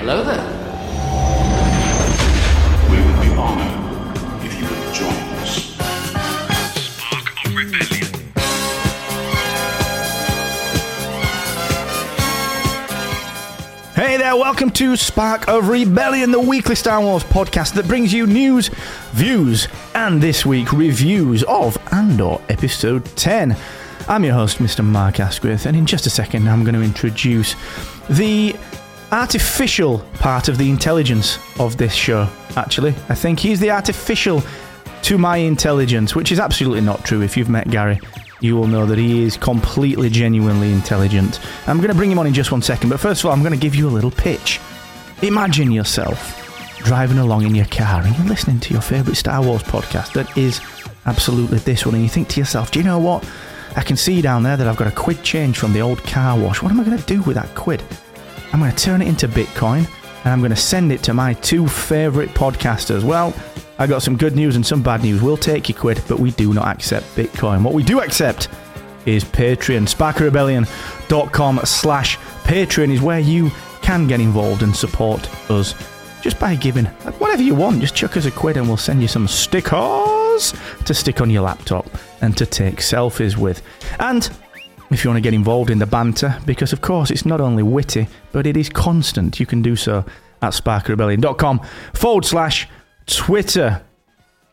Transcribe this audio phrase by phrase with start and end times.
[0.00, 0.42] Hello there.
[2.90, 5.12] We would be honored if you would join
[5.42, 5.76] us.
[6.74, 8.06] Spark of rebellion.
[13.94, 18.26] Hey there, welcome to Spark of Rebellion, the weekly Star Wars podcast that brings you
[18.26, 18.68] news,
[19.12, 23.54] views, and this week reviews of Andor Episode 10.
[24.08, 24.82] I'm your host, Mr.
[24.82, 27.54] Mark Asquith, and in just a second, I'm going to introduce
[28.08, 28.56] the
[29.12, 32.28] artificial part of the intelligence of this show.
[32.56, 34.42] Actually, I think he's the artificial
[35.02, 37.22] to my intelligence, which is absolutely not true.
[37.22, 38.00] If you've met Gary,
[38.40, 41.40] you will know that he is completely, genuinely intelligent.
[41.66, 43.40] I'm going to bring him on in just one second, but first of all, I'm
[43.40, 44.60] going to give you a little pitch.
[45.22, 46.36] Imagine yourself
[46.78, 50.36] driving along in your car and you're listening to your favourite Star Wars podcast that
[50.38, 50.60] is
[51.06, 53.28] absolutely this one, and you think to yourself, do you know what?
[53.76, 56.38] I can see down there that I've got a quid change from the old car
[56.38, 56.62] wash.
[56.62, 57.82] What am I going to do with that quid?
[58.52, 59.88] I'm going to turn it into Bitcoin
[60.24, 63.04] and I'm going to send it to my two favourite podcasters.
[63.04, 63.34] Well,
[63.78, 65.22] I got some good news and some bad news.
[65.22, 67.62] We'll take your quid, but we do not accept Bitcoin.
[67.62, 68.48] What we do accept
[69.06, 69.88] is Patreon.
[69.88, 73.50] SparkRebellion.com slash Patreon is where you
[73.82, 75.74] can get involved and support us
[76.22, 76.84] just by giving
[77.18, 77.80] whatever you want.
[77.80, 80.52] Just chuck us a quid and we'll send you some stickers
[80.84, 81.86] to stick on your laptop
[82.20, 83.62] and to take selfies with.
[83.98, 84.28] And
[84.90, 87.62] if you want to get involved in the banter, because of course it's not only
[87.62, 90.04] witty, but it is constant, you can do so
[90.42, 91.60] at sparkrebellion.com
[91.94, 92.68] forward slash
[93.06, 93.82] Twitter.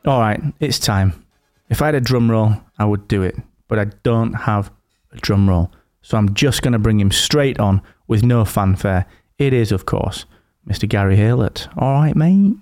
[0.06, 1.26] All right, it's time.
[1.70, 3.36] If I had a drum roll, I would do it,
[3.68, 4.72] but I don't have
[5.12, 5.72] a drum roll.
[6.02, 9.06] So I'm just going to bring him straight on with no fanfare.
[9.38, 10.26] It is, of course,
[10.68, 10.88] Mr.
[10.88, 11.68] Gary Haylett.
[11.78, 12.56] All right, mate.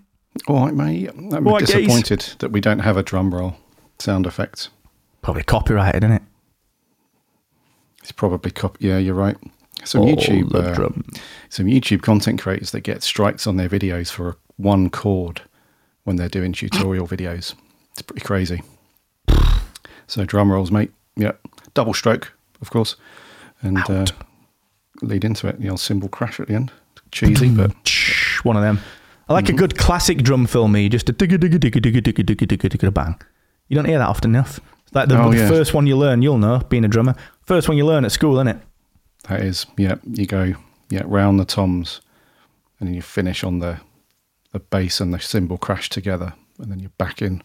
[0.47, 1.09] All right, mate.
[1.09, 1.69] I'm right, guys.
[1.69, 3.55] disappointed that we don't have a drum roll
[3.99, 4.69] sound effect.
[5.21, 6.23] Probably copyrighted, isn't it?
[8.05, 8.77] It's probably cop.
[8.79, 9.35] Yeah, you're right.
[9.83, 11.03] Some Oh, YouTube, uh, drum.
[11.49, 15.41] some YouTube content creators that get strikes on their videos for one chord
[16.03, 17.55] when they're doing tutorial videos.
[17.93, 18.61] It's pretty crazy.
[20.07, 20.91] So drum rolls, mate.
[21.15, 21.31] Yeah,
[21.73, 22.95] double stroke, of course,
[23.63, 24.05] and uh,
[25.01, 25.59] lead into it.
[25.59, 26.71] The old cymbal crash at the end.
[27.11, 27.71] Cheesy, but
[28.43, 28.79] One of them.
[29.27, 29.55] I like Mm-hmm.
[29.55, 32.69] a good classic drum fill me, just a digga digga digga digga digga digga digga
[32.69, 33.19] digga bang.
[33.67, 34.59] You don't hear that often enough.
[34.85, 35.47] It's like the, Oh, the yeah.
[35.47, 37.15] first one you learn, you'll know, being a drummer.
[37.45, 38.57] First one you learn at school, isn't it?
[39.29, 39.95] That is, yeah.
[40.05, 40.53] You go,
[40.89, 42.01] yeah, round the toms,
[42.79, 43.79] and then you finish on the
[44.51, 47.43] the bass and the cymbal crash together, and then you're back in.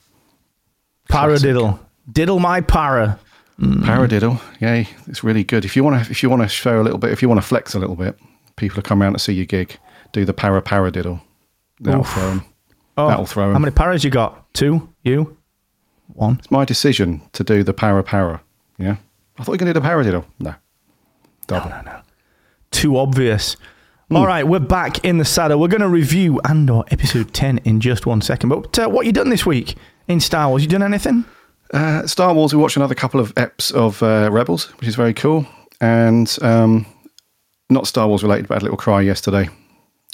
[1.08, 1.40] Paradiddle.
[1.40, 1.80] Diddle
[2.12, 3.18] Diddle my para.
[3.60, 3.82] Mm.
[3.82, 4.88] Paradiddle, yay!
[5.06, 5.64] it's really good.
[5.66, 7.40] If you want to, if you want to show a little bit, if you want
[7.42, 8.18] to flex a little bit,
[8.56, 9.76] people will come around to see your gig.
[10.12, 11.20] Do the para paradiddle.
[11.80, 12.14] That'll Oof.
[12.14, 12.44] them.
[12.96, 13.52] Oh, That'll throw 'em.
[13.52, 14.52] How many paras you got?
[14.54, 14.88] Two?
[15.02, 15.36] You?
[16.14, 16.36] One?
[16.38, 18.40] It's my decision to do the para para.
[18.78, 18.96] Yeah,
[19.40, 20.26] I thought you to do the paradiddle.
[20.38, 20.54] No,
[21.46, 21.70] double.
[21.70, 22.00] No, no, no.
[22.70, 23.56] Too obvious.
[24.10, 24.16] Hmm.
[24.16, 25.58] All right, we're back in the saddle.
[25.58, 28.50] We're going to review Andor episode 10 in just one second.
[28.50, 29.76] But uh, what you done this week
[30.08, 30.60] in Star Wars?
[30.62, 31.24] You done anything?
[31.72, 32.52] Uh, Star Wars.
[32.52, 35.46] We watched another couple of eps of uh, Rebels, which is very cool,
[35.80, 36.84] and um,
[37.70, 39.48] not Star Wars related, but I had a little cry yesterday.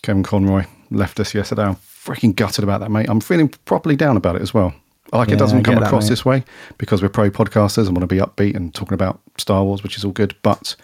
[0.02, 1.64] Kevin Conroy left us yesterday.
[1.64, 3.06] I'm freaking gutted about that, mate.
[3.08, 4.72] I'm feeling properly down about it as well.
[5.12, 6.10] Like Yeah, it doesn't come that, across mate.
[6.10, 6.44] this way
[6.78, 9.96] because we're pro podcasters and want to be upbeat and talking about Star Wars, which
[9.96, 10.34] is all good.
[10.42, 10.74] But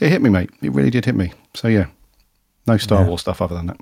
[0.00, 0.50] it hit me, mate.
[0.62, 1.32] It really did hit me.
[1.54, 1.86] So yeah,
[2.66, 3.08] no Star Yeah.
[3.08, 3.80] Wars stuff other than that.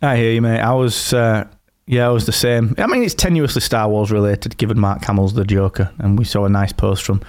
[0.00, 0.60] I hear you, mate.
[0.60, 1.46] I was, uh,
[1.86, 2.74] yeah, I was the same.
[2.78, 6.44] I mean, it's tenuously Star Wars related, given Mark Hamill's the Joker, and we saw
[6.44, 7.20] a nice post from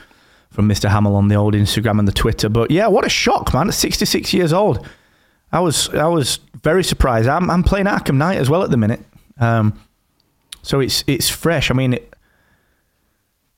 [0.51, 0.87] from Mr.
[0.87, 2.47] Hamill on the old Instagram and the Twitter.
[2.49, 3.67] But yeah, what a shock, man!
[3.67, 4.87] At 66 years old,
[5.51, 7.27] I was I was very surprised.
[7.27, 9.01] I'm I'm playing Arkham Knight as well at the minute,
[9.39, 9.79] um,
[10.63, 11.69] so it's it's fresh.
[11.69, 11.93] I mean.
[11.93, 12.09] It,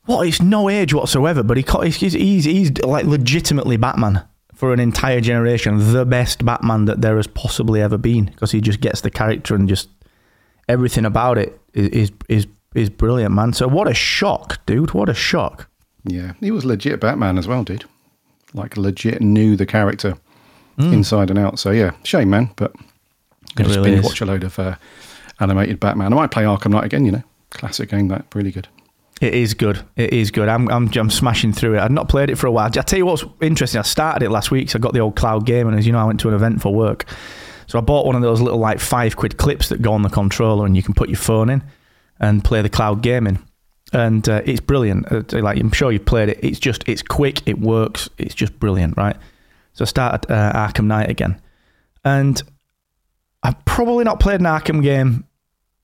[0.06, 0.28] what?
[0.28, 4.24] It's no age whatsoever, but he he's, he's he's he's like legitimately Batman
[4.56, 8.62] for an entire generation, the best Batman that there has possibly ever been, because he
[8.62, 9.90] just gets the character and just
[10.70, 13.54] everything about it is is is, is brilliant, man.
[13.54, 14.94] So what a shock, dude!
[14.94, 15.70] What a shock.
[16.06, 17.86] Yeah, he was legit Batman as well, dude.
[18.54, 20.16] Like legit knew the character
[20.78, 21.60] inside and out.
[21.60, 22.52] So yeah, shame, man.
[22.56, 22.74] But
[23.58, 24.76] just really binge watch a load of uh,
[25.40, 26.14] animated Batman.
[26.14, 27.06] I might play Arkham Knight again.
[27.06, 28.08] You know, classic game.
[28.10, 28.68] That really good.
[29.22, 29.82] It is good.
[29.96, 30.50] It is good.
[30.50, 31.80] I'm, I'm, I'm smashing through it.
[31.80, 32.66] I'd not played it for a while.
[32.66, 33.80] I tell you what's interesting.
[33.80, 35.94] I started it last week, so I got the old cloud game, and as you
[35.94, 37.06] know, I went to an event for work.
[37.68, 40.10] So I bought one of those little like five quid clips that go on the
[40.10, 41.64] controller, and you can put your phone in
[42.20, 43.40] and play the cloud gaming.
[43.94, 45.10] And uh, it's brilliant.
[45.10, 46.40] Uh, like I'm sure you've played it.
[46.44, 47.48] It's just it's quick.
[47.48, 48.10] It works.
[48.18, 49.16] It's just brilliant, right?
[49.74, 51.40] So I started uh, Arkham Knight again,
[52.04, 52.42] and
[53.46, 55.26] I've probably not played an Arkham game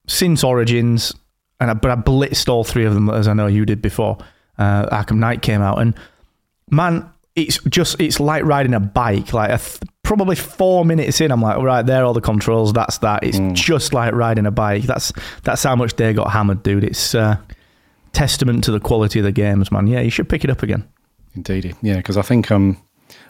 [0.07, 1.13] since Origins,
[1.59, 4.17] and I, but I blitzed all three of them as I know you did before.
[4.57, 5.93] Uh, Arkham Knight came out, and
[6.71, 9.31] man, it's just it's like riding a bike.
[9.33, 12.73] Like a th- probably four minutes in, I'm like, right, there are all the controls.
[12.73, 13.23] That's that.
[13.23, 14.83] It's just like riding a bike.
[14.83, 15.13] That's
[15.43, 16.83] that's how much they got hammered, dude.
[16.83, 17.37] It's uh,
[18.11, 19.85] testament to the quality of the games, man.
[19.85, 20.87] Yeah, you should pick it up again.
[21.35, 22.81] Indeed, yeah, because I think um,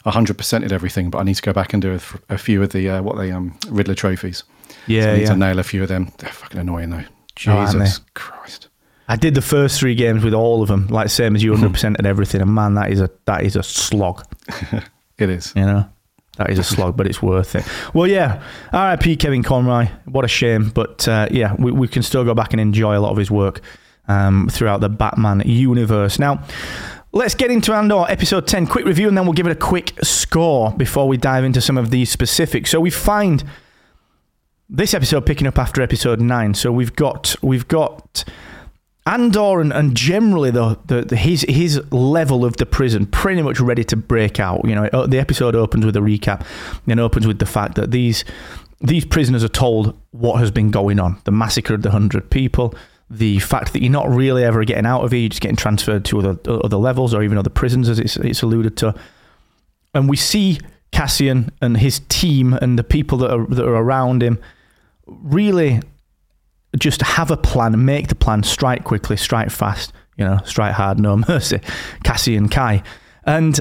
[0.06, 2.00] 100%ed everything, but I need to go back and do
[2.30, 4.44] a few of the uh, what they um Riddler trophies.
[4.88, 5.28] Yeah, so I need yeah.
[5.28, 6.12] to nail a few of them.
[6.18, 7.04] They're fucking annoying though.
[7.48, 8.06] Oh, Jesus they?
[8.14, 8.68] Christ.
[9.08, 12.00] I did the first three games with all of them, like same as you, 100%
[12.00, 12.42] at everything.
[12.42, 14.26] And man, that is a that is a slog.
[15.18, 15.54] It is.
[15.56, 15.86] You know,
[16.38, 17.64] that is a slog, but it's worth it.
[17.94, 18.42] Well, yeah.
[18.74, 19.18] R.I.P.
[19.18, 19.88] Kevin Conroy.
[20.06, 23.02] What a shame, but uh, yeah, we, we can still go back and enjoy a
[23.02, 23.62] lot of his work
[24.08, 26.18] um, throughout the Batman universe.
[26.18, 26.44] Now.
[27.14, 28.68] Let's get into Andor episode 10.
[28.68, 31.78] Quick review, and then we'll give it a quick score before we dive into some
[31.78, 32.72] of these specifics.
[32.72, 33.44] So we find
[34.70, 36.54] this episode picking up after episode 9.
[36.54, 38.24] So we've got we've got
[39.06, 43.60] Andor and, and generally the, the, the his his level of the prison pretty much
[43.60, 44.64] ready to break out.
[44.64, 46.46] You know, uh, the episode opens with a recap
[46.88, 48.24] and opens with the fact that these
[48.80, 52.74] these prisoners are told what has been going on, the massacre of the hundred people,
[53.12, 56.06] the fact that you're not really ever getting out of it, you're just getting transferred
[56.06, 58.96] to other other levels or even other prisons, as it's it's alluded to.
[59.94, 60.60] And we see
[60.92, 64.40] Cassian and his team and the people that are that are around him
[65.06, 65.82] really
[66.80, 71.00] just have a plan, make the plan, strike quickly, strike fast, you know, strike hard,
[71.00, 71.60] no mercy.
[72.04, 72.82] Cassie and Kai.
[73.26, 73.60] And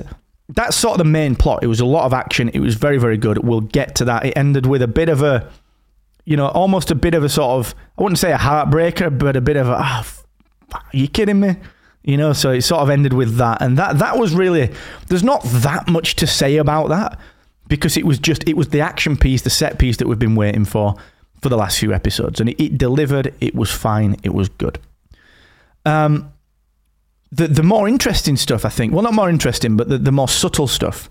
[0.49, 1.63] that's sort of the main plot.
[1.63, 2.51] It was a lot of action.
[2.51, 3.39] It was very, very good.
[3.39, 4.27] We'll get to that.
[4.27, 5.51] It ended with a bit of a,
[6.25, 9.37] you know, almost a bit of a sort of, I wouldn't say a heartbreaker, but
[9.37, 10.25] a bit of a, f-
[10.73, 11.57] are you kidding me?
[12.03, 13.61] You know, so it sort of ended with that.
[13.61, 14.73] And that that was really,
[15.09, 17.19] there's not that much to say about that
[17.69, 20.35] because it was just, it was the action piece, the set piece that we've been
[20.35, 20.95] waiting for
[21.43, 22.41] for the last few episodes.
[22.41, 23.35] And it, it delivered.
[23.41, 24.17] It was fine.
[24.23, 24.79] It was good.
[25.85, 26.33] Um,
[27.33, 30.29] the the more interesting stuff, I think, well, not more interesting, but the, the more
[30.29, 31.09] subtle stuff,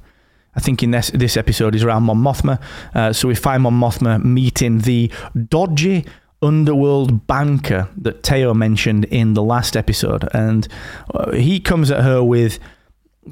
[0.56, 2.62] I think in this this episode is around Mon Mothma.
[2.94, 5.12] Uh, so we find Mon Mothma meeting the
[5.48, 6.06] dodgy
[6.42, 10.68] underworld banker that Teo mentioned in the last episode, and
[11.13, 12.60] uh, he comes at her with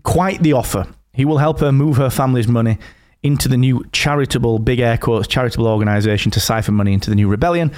[0.03, 0.87] quite the offer.
[1.13, 2.77] He will help her move her family's money
[3.23, 7.27] into the new charitable, big air quotes, charitable organization to siphon money into the new
[7.27, 7.71] rebellion.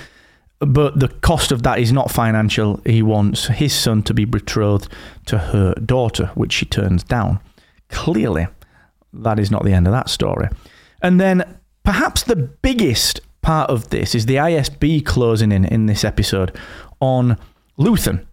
[0.59, 2.81] But the cost of that is not financial.
[2.85, 4.91] He wants his son to be betrothed
[5.27, 7.39] to her daughter, which she turns down.
[7.87, 8.47] Clearly,
[9.13, 10.49] that is not the end of that story.
[11.01, 16.03] And then perhaps the biggest part of this is the ISB closing in in this
[16.03, 16.55] episode
[16.99, 17.37] on
[17.77, 18.25] Luthen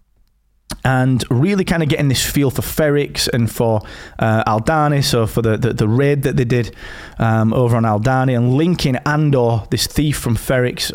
[0.83, 3.81] and really kind of getting this feel for Ferrix and for
[4.19, 6.75] uh, Aldhani, so for the, the, the raid that they did
[7.19, 10.91] um, over on Aldhani, and linking Andor, this thief from Ferrix,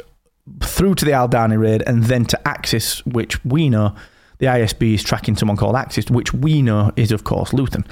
[0.62, 3.94] through to the Aldhani raid, and then to Axis, which we know
[4.43, 7.89] the ISB is tracking someone called Axis, which we know is, of course, Luthen.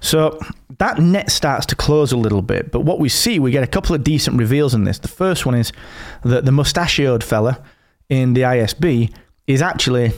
[0.00, 0.38] So
[0.76, 3.66] that net starts to close a little bit, but what we see, we get a
[3.66, 4.98] couple of decent reveals in this.
[4.98, 5.72] The first one is
[6.22, 7.64] that the mustachioed fella
[8.10, 9.14] in the ISB
[9.46, 10.12] is actually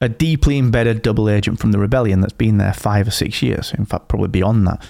[0.00, 3.74] a deeply embedded double agent from the rebellion that's been there five or six years,
[3.74, 4.82] in fact, probably beyond that.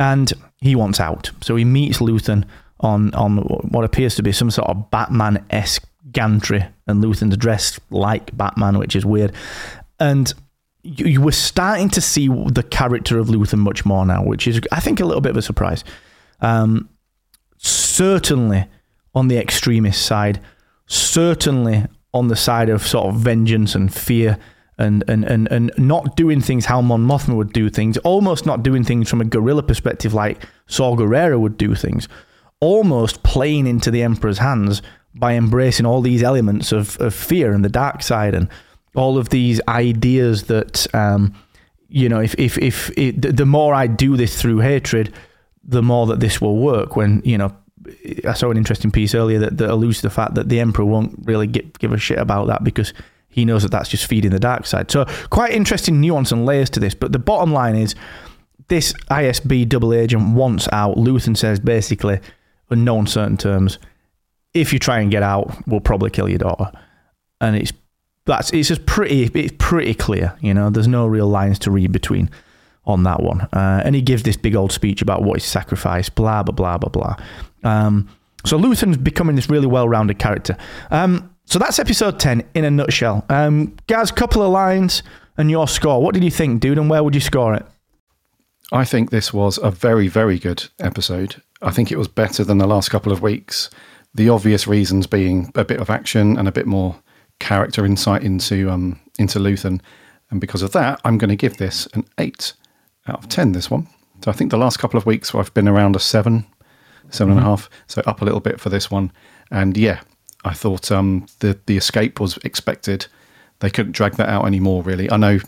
[0.00, 1.30] And he wants out.
[1.40, 2.44] So he meets Luthen
[2.80, 7.78] on, on what appears to be some sort of Batman esque gantry, and Luthen's dressed
[7.90, 9.32] like Batman, which is weird.
[9.98, 10.32] And
[10.82, 14.60] you, you were starting to see the character of Luthen much more now, which is,
[14.72, 15.84] I think, a little bit of a surprise.
[16.40, 16.88] Um,
[17.58, 18.66] certainly
[19.14, 20.40] on the extremist side,
[20.86, 24.38] certainly on the side of sort of vengeance and fear
[24.78, 28.62] and, and, and, and not doing things how Mon Mothma would do things, almost not
[28.62, 32.08] doing things from a guerrilla perspective like Saw Gerrera would do things,
[32.60, 34.82] almost playing into the Emperor's hands
[35.14, 38.48] by embracing all these elements of, of fear and the dark side and
[38.94, 41.34] all of these ideas that, um,
[41.88, 45.12] you know, if, if, if it, the more I do this through hatred,
[45.62, 47.54] the more that this will work when, you know,
[48.26, 50.84] I saw an interesting piece earlier that, that alludes to the fact that the Emperor
[50.84, 52.94] won't really get, give a shit about that because
[53.28, 54.90] he knows that that's just feeding the dark side.
[54.90, 56.94] So, quite interesting nuance and layers to this.
[56.94, 57.94] But the bottom line is
[58.68, 60.96] this ISB double agent wants out.
[60.96, 62.20] Luthen says basically,
[62.70, 63.78] in no uncertain terms,
[64.54, 66.70] if you try and get out, we'll probably kill your daughter.
[67.40, 67.72] And it's
[68.26, 70.70] that's it's just pretty it's pretty clear, you know.
[70.70, 72.30] There's no real lines to read between
[72.86, 73.42] on that one.
[73.52, 76.78] Uh, and he gives this big old speech about what is sacrifice, blah blah blah
[76.78, 77.16] blah blah.
[77.62, 78.08] Um,
[78.44, 80.56] so Luthen's becoming this really well-rounded character.
[80.90, 83.24] Um, so that's episode ten in a nutshell.
[83.28, 85.02] Um, Gaz, couple of lines
[85.36, 86.02] and your score.
[86.02, 86.78] What did you think, dude?
[86.78, 87.64] And where would you score it?
[88.72, 91.42] I think this was a very, very good episode.
[91.62, 93.70] I think it was better than the last couple of weeks.
[94.14, 96.96] The obvious reasons being a bit of action and a bit more
[97.38, 99.80] character insight into um, into Luthen,
[100.30, 102.52] and because of that, I'm going to give this an eight
[103.06, 103.52] out of ten.
[103.52, 103.86] This one.
[104.24, 106.46] So I think the last couple of weeks I've been around a seven,
[107.10, 107.68] seven and a half.
[107.88, 109.12] So up a little bit for this one.
[109.50, 110.00] And yeah,
[110.44, 113.06] I thought um, the the escape was expected.
[113.60, 114.82] They couldn't drag that out anymore.
[114.82, 115.38] Really, I know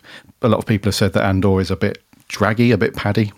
[0.43, 3.33] a lot of people have said that Andor is a bit draggy, a bit paddy.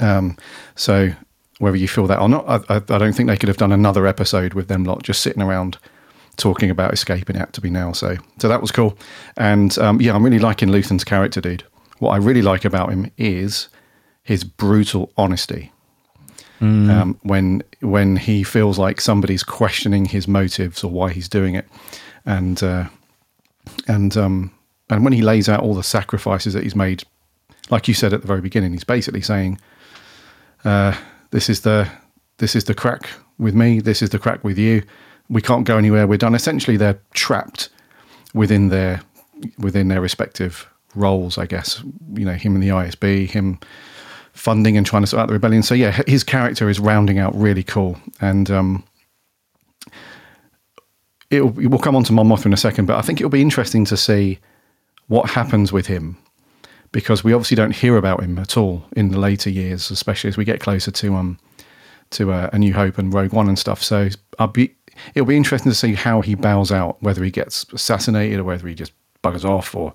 [0.00, 0.36] Um,
[0.74, 1.10] so
[1.58, 3.72] whether you feel that or not, I, I, I don't think they could have done
[3.72, 5.78] another episode with them lot just sitting around
[6.36, 7.92] talking about escaping it to be now.
[7.92, 8.96] So so that was cool.
[9.36, 11.64] And um, yeah, I'm really liking Luthen's character, dude.
[11.98, 13.68] What I really like about him is
[14.22, 15.72] his brutal honesty.
[16.90, 21.66] Um, when when he feels like somebody's questioning his motives or why he's doing it,
[22.24, 22.88] and uh,
[23.88, 24.52] and um,
[24.88, 27.02] and when he lays out all the sacrifices that he's made,
[27.70, 29.60] like you said at the very beginning, he's basically saying,
[30.64, 30.96] uh,
[31.30, 31.88] "This is the
[32.38, 33.80] this is the crack with me.
[33.80, 34.82] This is the crack with you.
[35.32, 36.06] We can't go anywhere.
[36.06, 37.68] We're done." Essentially, they're trapped
[38.34, 39.02] within their
[39.58, 41.38] within their respective roles.
[41.38, 41.82] I guess
[42.14, 43.58] you know him in the ISB, him
[44.32, 45.62] funding and trying to sort out the rebellion.
[45.62, 48.84] So yeah, his character is rounding out really cool, and um,
[51.30, 53.42] it'll, we'll come on to Mon Mothma in a second, but I think it'll be
[53.42, 54.38] interesting to see
[55.08, 56.16] what happens with him
[56.92, 60.36] because we obviously don't hear about him at all in the later years, especially as
[60.36, 61.38] we get closer to um
[62.10, 63.82] to uh, A New Hope and Rogue One and stuff.
[63.82, 64.74] So I'll be
[65.14, 68.66] it'll be interesting to see how he bows out, whether he gets assassinated or whether
[68.66, 68.92] he just
[69.22, 69.92] buggers off or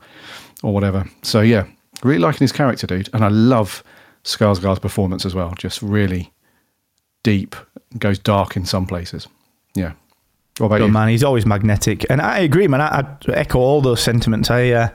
[0.64, 1.06] or whatever.
[1.22, 1.68] So yeah,
[2.04, 3.84] really liking his character, dude, and I love
[4.24, 5.54] Skarsgård's performance as well.
[5.58, 6.32] Just really
[7.24, 7.56] deep,
[7.98, 9.28] goes dark in some places.
[9.76, 9.94] Yeah.
[10.58, 10.92] What about Good you?
[10.94, 12.82] man, he's always magnetic, and I agree, man.
[12.82, 14.50] I, I echo all those sentiments.
[14.50, 14.90] I, uh,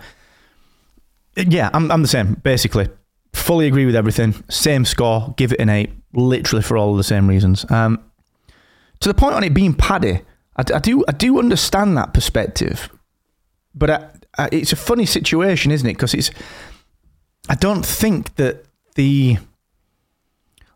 [1.37, 2.35] yeah, I'm, I'm the same.
[2.35, 2.89] Basically,
[3.33, 4.35] fully agree with everything.
[4.49, 7.65] Same score, give it an eight, literally for all of the same reasons.
[7.71, 8.03] Um,
[9.03, 10.23] to the point on it being paddy,
[10.57, 12.89] I, I do, I do understand that perspective,
[13.75, 15.95] but I, I, it's a funny situation, isn't it?
[15.95, 16.31] Because it's,
[17.49, 19.39] I don't think that the,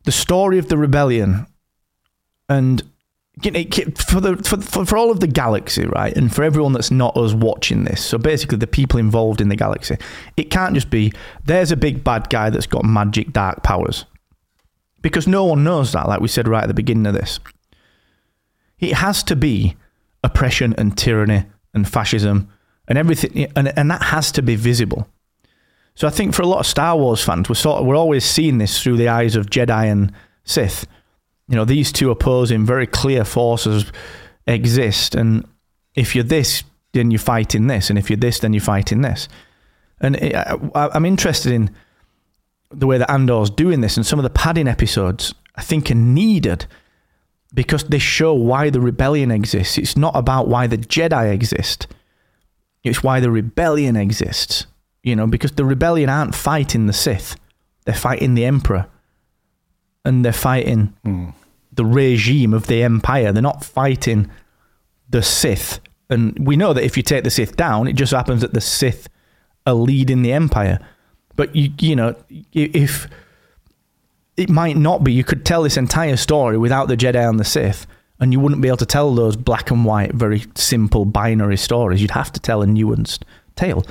[0.05, 1.47] the story of the rebellion
[2.49, 2.83] and
[3.43, 7.15] for the for, for for all of the galaxy, right, and for everyone that's not
[7.19, 9.99] us watching this, so basically the people involved in the galaxy,
[10.39, 11.13] it can't just be
[11.45, 14.07] there's a big bad guy that's got magic dark powers,
[15.03, 16.09] because no one knows that.
[16.09, 17.39] Like we said right at the beginning of this,
[18.79, 19.77] it has to be
[20.23, 22.49] oppression and tyranny and fascism
[22.89, 25.09] and everything, and and that has to be visible.
[25.95, 28.25] So I think for a lot of Star Wars fans, we're sort of, we're always
[28.25, 30.13] seeing this through the eyes of Jedi and
[30.45, 30.87] Sith
[31.49, 33.91] you know these two opposing very clear forces
[34.47, 35.47] exist and
[35.95, 39.29] if you're this then you're fighting this and if you're this then you're fighting this
[40.01, 41.71] and it, I, i'm interested in
[42.71, 45.95] the way that andor's doing this and some of the padding episodes i think are
[45.95, 46.67] needed
[47.55, 51.87] because they show why the rebellion exists it's not about why the jedi exist
[52.85, 54.67] it's why the rebellion exists
[55.03, 57.37] you know because the rebellion aren't fighting the sith
[57.85, 58.87] they're fighting the emperor
[60.07, 61.31] and they're fighting hmm.
[61.73, 63.33] the regime of the empire.
[63.33, 64.31] They're not fighting
[65.11, 65.81] the Sith.
[66.09, 68.61] And we know that if you take the Sith down, it just happens that the
[68.61, 69.09] Sith
[69.67, 70.79] are leading the empire.
[71.35, 72.15] But you, you know,
[72.53, 73.09] if
[74.37, 77.45] it might not be, you could tell this entire story without the Jedi and the
[77.45, 77.87] Sith,
[78.21, 82.01] and you wouldn't be able to tell those black and white, very simple binary stories.
[82.01, 83.23] You'd have to tell a nuanced
[83.57, 83.85] tale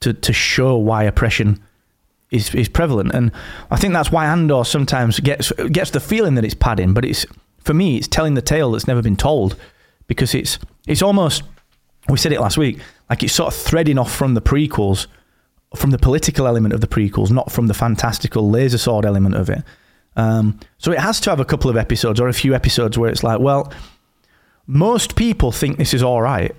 [0.00, 1.60] to to show why oppression
[2.30, 3.32] is is prevalent, and
[3.70, 7.26] I think that's why Andor sometimes gets gets the feeling that it's padding, but it's
[7.58, 9.56] for me it's telling the tale that's never been told
[10.06, 11.42] because it's it's almost
[12.08, 15.06] we said it last week like it's sort of threading off from the prequels,
[15.74, 19.48] from the political element of the prequels, not from the fantastical laser sword element of
[19.48, 19.62] it.
[20.18, 23.08] Um, so it has to have a couple of episodes or a few episodes where
[23.08, 23.72] it's like, well,
[24.66, 26.54] most people think this is all right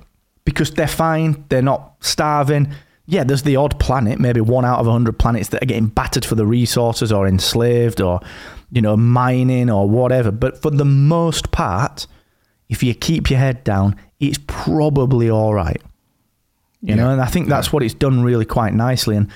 [0.46, 2.74] because they're fine, they're not starving.
[3.06, 5.88] Yeah, there's the odd planet, maybe one out of a hundred planets that are getting
[5.88, 8.22] battered for the resources or enslaved or,
[8.72, 10.32] you know, mining or whatever.
[10.32, 12.08] But for the most part,
[12.70, 15.82] if you keep your head down, it's probably all right.
[16.82, 19.18] You know, and I think that's what it's done really quite nicely.
[19.18, 19.30] And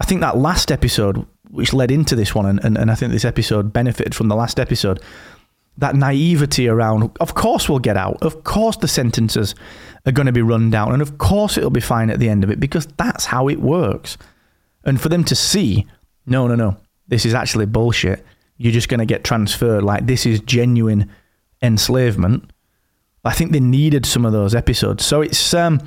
[0.00, 3.12] I think that last episode, which led into this one, and, and, and I think
[3.12, 5.00] this episode benefited from the last episode,
[5.78, 8.18] that naivety around, of course we'll get out.
[8.22, 9.54] Of course the sentences
[10.06, 10.92] are going to be run down.
[10.92, 13.60] And of course it'll be fine at the end of it because that's how it
[13.60, 14.16] works.
[14.84, 15.86] And for them to see,
[16.26, 16.76] no, no, no,
[17.08, 18.24] this is actually bullshit.
[18.56, 19.82] You're just going to get transferred.
[19.82, 21.10] Like this is genuine
[21.60, 22.50] enslavement.
[23.24, 25.04] I think they needed some of those episodes.
[25.04, 25.80] So it's, um,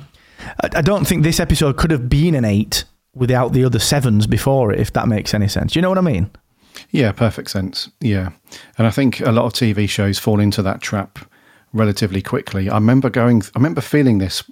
[0.62, 2.84] I, I don't think this episode could have been an eight
[3.18, 5.76] without the other sevens before it, if that makes any sense.
[5.76, 6.30] You know what I mean?
[6.90, 7.90] Yeah, perfect sense.
[8.00, 8.30] Yeah.
[8.78, 11.18] And I think a lot of TV shows fall into that trap
[11.72, 12.70] relatively quickly.
[12.70, 14.42] I remember going, I remember feeling this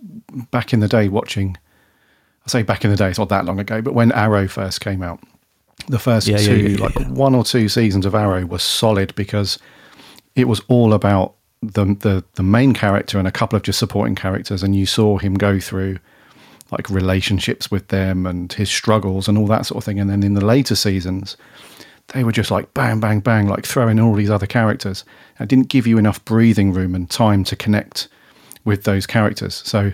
[0.51, 1.57] back in the day watching,
[2.47, 4.81] I say back in the day, it's not that long ago, but when Arrow first
[4.81, 5.21] came out,
[5.89, 9.15] the first Yeah, two, yeah, yeah, like one or two seasons of Arrow was solid
[9.15, 9.59] because
[10.35, 14.15] it was all about the, the the main character and a couple of just supporting
[14.15, 15.99] characters, and you saw him go through
[16.71, 20.01] like relationships with them and his struggles and all that sort of thing.
[20.01, 21.37] And then in the later seasons,
[22.09, 25.05] they were just like bang, bang, bang, like throwing all these other characters.
[25.41, 28.09] It didn't give you enough breathing room and time to connect
[28.65, 29.63] with those characters.
[29.65, 29.93] So,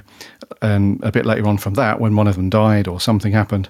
[0.63, 3.69] um, a bit later on from that, when one of them died or something happened,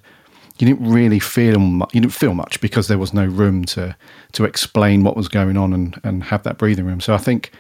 [0.58, 3.96] you didn't really feel mu- you didn't feel much because there was no room to
[4.32, 7.00] to explain what was going on and and have that breathing room.
[7.00, 7.52] So I think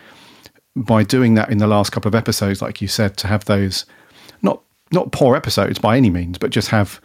[0.76, 3.84] by doing that in the last couple of episodes, like you said, to have those
[4.92, 7.00] not poor episodes by any means, but just have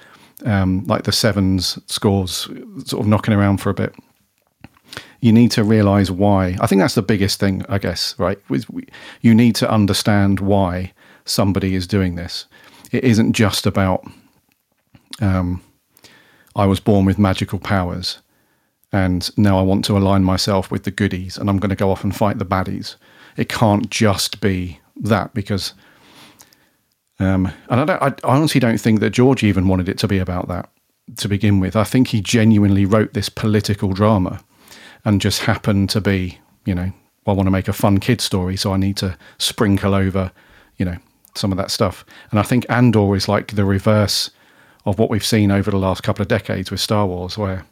[0.45, 2.49] um, like the sevens scores
[2.85, 3.95] sort of knocking around for a bit.
[5.19, 6.57] You need to realize why.
[6.59, 8.39] I think that's the biggest thing, I guess, right?
[9.21, 10.93] You need to understand why
[11.25, 12.45] somebody is doing this.
[12.91, 14.05] It isn't just about
[15.19, 15.61] um,
[16.55, 18.19] I was born with magical powers
[18.91, 21.91] and now I want to align myself with the goodies and I'm going to go
[21.91, 22.95] off and fight the baddies.
[23.35, 25.73] It can't just be that because,
[27.19, 30.19] um, and I, don't, I honestly don't think that George even wanted it to be
[30.19, 30.69] about that
[31.15, 31.75] to begin with.
[31.75, 34.41] I think he genuinely wrote this political drama
[35.05, 36.91] and just happened to be, you know,
[37.25, 40.31] I want to make a fun kid story, so I need to sprinkle over,
[40.77, 40.97] you know,
[41.35, 42.05] some of that stuff.
[42.31, 44.31] And I think Andor is like the reverse
[44.85, 47.65] of what we've seen over the last couple of decades with Star Wars, where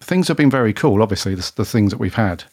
[0.00, 1.02] things have been very cool.
[1.02, 2.44] Obviously, the, the things that we've had,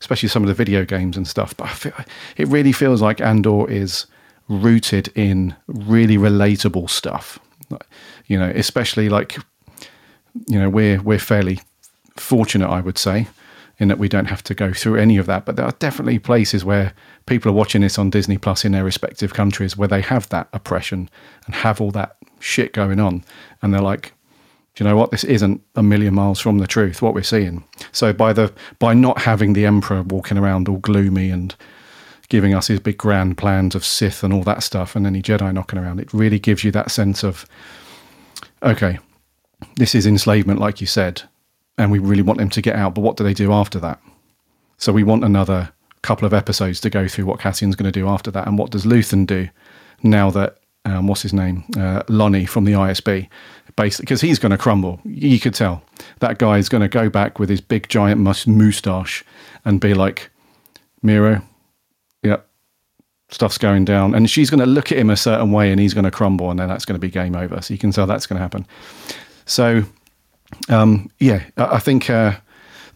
[0.00, 1.54] especially some of the video games and stuff.
[1.56, 1.92] But feel,
[2.36, 4.06] it really feels like Andor is
[4.52, 7.38] rooted in really relatable stuff.
[8.26, 9.36] You know, especially like
[10.46, 11.60] you know we're we're fairly
[12.16, 13.28] fortunate, I would say,
[13.78, 15.46] in that we don't have to go through any of that.
[15.46, 16.92] But there are definitely places where
[17.26, 20.48] people are watching this on Disney Plus in their respective countries where they have that
[20.52, 21.08] oppression
[21.46, 23.24] and have all that shit going on,
[23.62, 24.12] and they're like,
[24.74, 25.10] do you know what?
[25.10, 27.02] This isn't a million miles from the truth.
[27.02, 27.64] What we're seeing.
[27.92, 31.54] So by the by not having the Emperor walking around all gloomy and
[32.32, 35.52] giving us his big grand plans of Sith and all that stuff, and any Jedi
[35.52, 37.44] knocking around, it really gives you that sense of,
[38.62, 38.98] okay,
[39.76, 41.20] this is enslavement, like you said,
[41.76, 42.94] and we really want them to get out.
[42.94, 44.00] But what do they do after that?
[44.78, 48.08] So we want another couple of episodes to go through what Cassian's going to do
[48.08, 49.50] after that, and what does Luthen do
[50.02, 53.28] now that um, what's his name, uh, Lonni from the ISB,
[53.76, 55.00] basically because he's going to crumble.
[55.04, 55.82] You could tell
[56.20, 59.22] that guy is going to go back with his big giant moustache
[59.66, 60.30] and be like,
[61.04, 61.42] Meero,
[62.22, 62.46] yep,
[63.30, 65.94] stuff's going down, and she's going to look at him a certain way, and he's
[65.94, 67.60] going to crumble, and then that's going to be game over.
[67.62, 68.66] So you can tell that's going to happen.
[69.46, 69.84] So
[70.68, 72.36] um, yeah, I I think uh,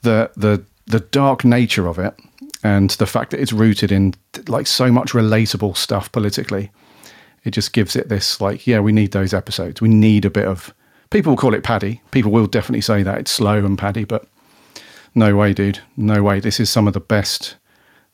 [0.03, 2.15] the the the dark nature of it
[2.62, 4.15] and the fact that it's rooted in
[4.49, 6.71] like so much relatable stuff politically,
[7.45, 9.81] it just gives it this like yeah, we need those episodes.
[9.81, 10.73] We need a bit of
[11.11, 12.03] people will call it paddy.
[12.11, 14.27] People will definitely say that it's slow and paddy, but
[15.15, 16.41] no way, dude, no way.
[16.41, 17.57] This is some of the best,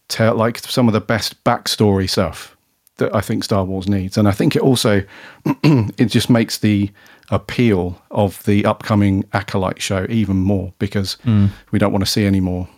[0.09, 2.57] tell like some of the best backstory stuff
[2.97, 5.03] that I think Star Wars needs, and I think it also
[5.45, 6.91] it just makes the
[7.31, 11.47] appeal of the upcoming acolyte show even more because hmm.
[11.71, 12.69] we don't want to see any more.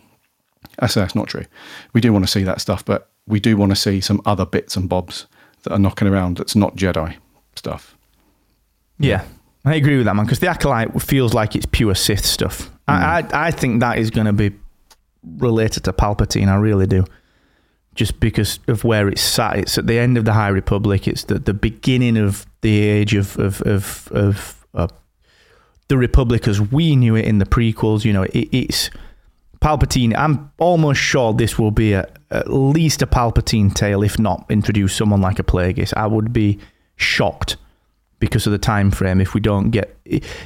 [0.81, 1.45] Actually, that's not true.
[1.93, 4.47] We do want to see that stuff, but we do want to see some other
[4.47, 5.27] bits and bobs
[5.63, 7.17] that are knocking around that's not Jedi
[7.57, 7.97] stuff.
[8.99, 9.25] Yeah,
[9.65, 10.25] I agree with that, man.
[10.25, 12.71] Because the acolyte feels like it's pure Sith stuff.
[12.87, 13.35] I, hmm.
[13.35, 14.53] I I think that is going to be
[15.39, 16.49] related to Palpatine.
[16.49, 17.05] I really do.
[17.95, 21.07] Just because of where it's sat, it's at the end of the High Republic.
[21.07, 24.89] It's the, the beginning of the age of of of, of uh,
[25.89, 28.05] the Republic as we knew it in the prequels.
[28.05, 28.91] You know, it, it's
[29.61, 30.17] Palpatine.
[30.17, 34.95] I'm almost sure this will be a, at least a Palpatine tale, if not introduce
[34.95, 35.95] someone like a Plagueis.
[35.97, 36.59] I would be
[36.97, 37.57] shocked
[38.19, 39.99] because of the time frame if we don't get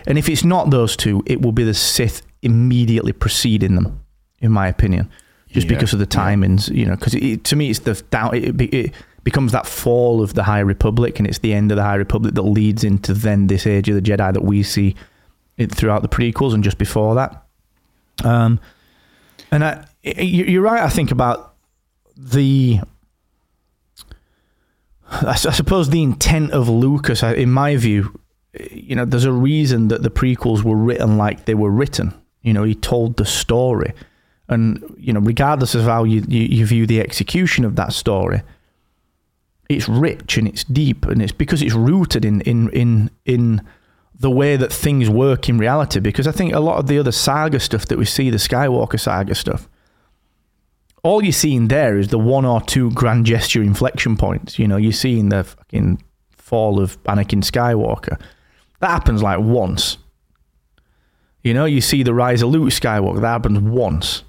[0.07, 4.01] and if it's not those two it will be the sith immediately preceding them
[4.41, 5.11] in my opinion
[5.51, 6.21] just Yeah, because of the yeah.
[6.35, 8.93] timings you know because it, to me it's the down it, be- it
[9.25, 12.35] becomes that fall of the high republic and it's the end of the high republic
[12.35, 14.95] that leads into then this age of the jedi that we see
[15.57, 17.45] it throughout the prequels and just before that
[18.25, 18.59] um
[19.51, 21.55] and I, you- you're right i think about
[22.17, 22.81] the
[25.11, 28.21] I suppose the intent of Lucas, in my view,
[28.71, 32.13] you know, there's a reason that the prequels were written like they were written.
[32.43, 33.95] You know, he told the story,
[34.49, 38.43] and you know, regardless of how you you, you view the execution of that story,
[39.69, 43.67] it's rich and it's deep, and it's because it's rooted in in in in
[44.19, 46.01] the way that things work in reality.
[46.01, 48.99] Because I think a lot of the other saga stuff that we see, the Skywalker
[48.99, 49.69] saga stuff,
[51.03, 54.59] all you're seeing there is the one or two grand gesture inflection points.
[54.59, 58.21] You know, you're seeing the fucking fall of Anakin Skywalker.
[58.81, 59.99] That happens like once.
[61.43, 63.21] You know, you see the rise of Luke Skywalker.
[63.21, 64.25] That happens once.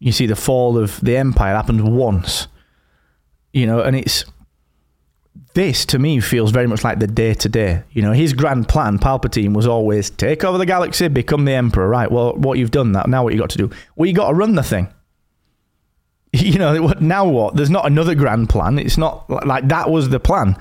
[0.00, 2.48] You see the fall of the Empire happened once,
[3.52, 4.24] you know, and it's
[5.54, 7.82] this to me feels very much like the day to day.
[7.92, 11.88] You know, his grand plan, Palpatine, was always take over the galaxy, become the Emperor.
[11.88, 12.10] Right.
[12.10, 13.08] Well, what you've done that.
[13.08, 13.70] Now, what you got to do?
[13.96, 14.88] Well, you got to run the thing.
[16.32, 17.56] You know, now what?
[17.56, 18.78] There's not another grand plan.
[18.78, 20.56] It's not like that was the plan.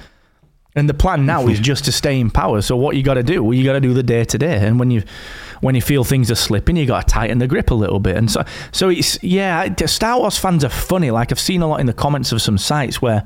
[0.75, 2.61] And the plan now is just to stay in power.
[2.63, 3.43] So what you got to do?
[3.43, 4.65] Well, you got to do the day to day.
[4.65, 5.03] And when you
[5.61, 8.15] when you feel things are slipping, you got to tighten the grip a little bit.
[8.17, 11.11] And so so it's yeah, Star Wars fans are funny.
[11.11, 13.25] Like I've seen a lot in the comments of some sites where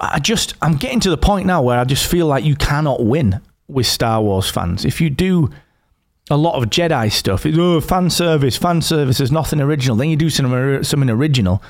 [0.00, 3.04] I just I'm getting to the point now where I just feel like you cannot
[3.04, 4.84] win with Star Wars fans.
[4.84, 5.50] If you do
[6.30, 9.18] a lot of Jedi stuff, it's oh fan service, fan service.
[9.18, 9.96] There's nothing original.
[9.96, 11.62] Then you do some something original.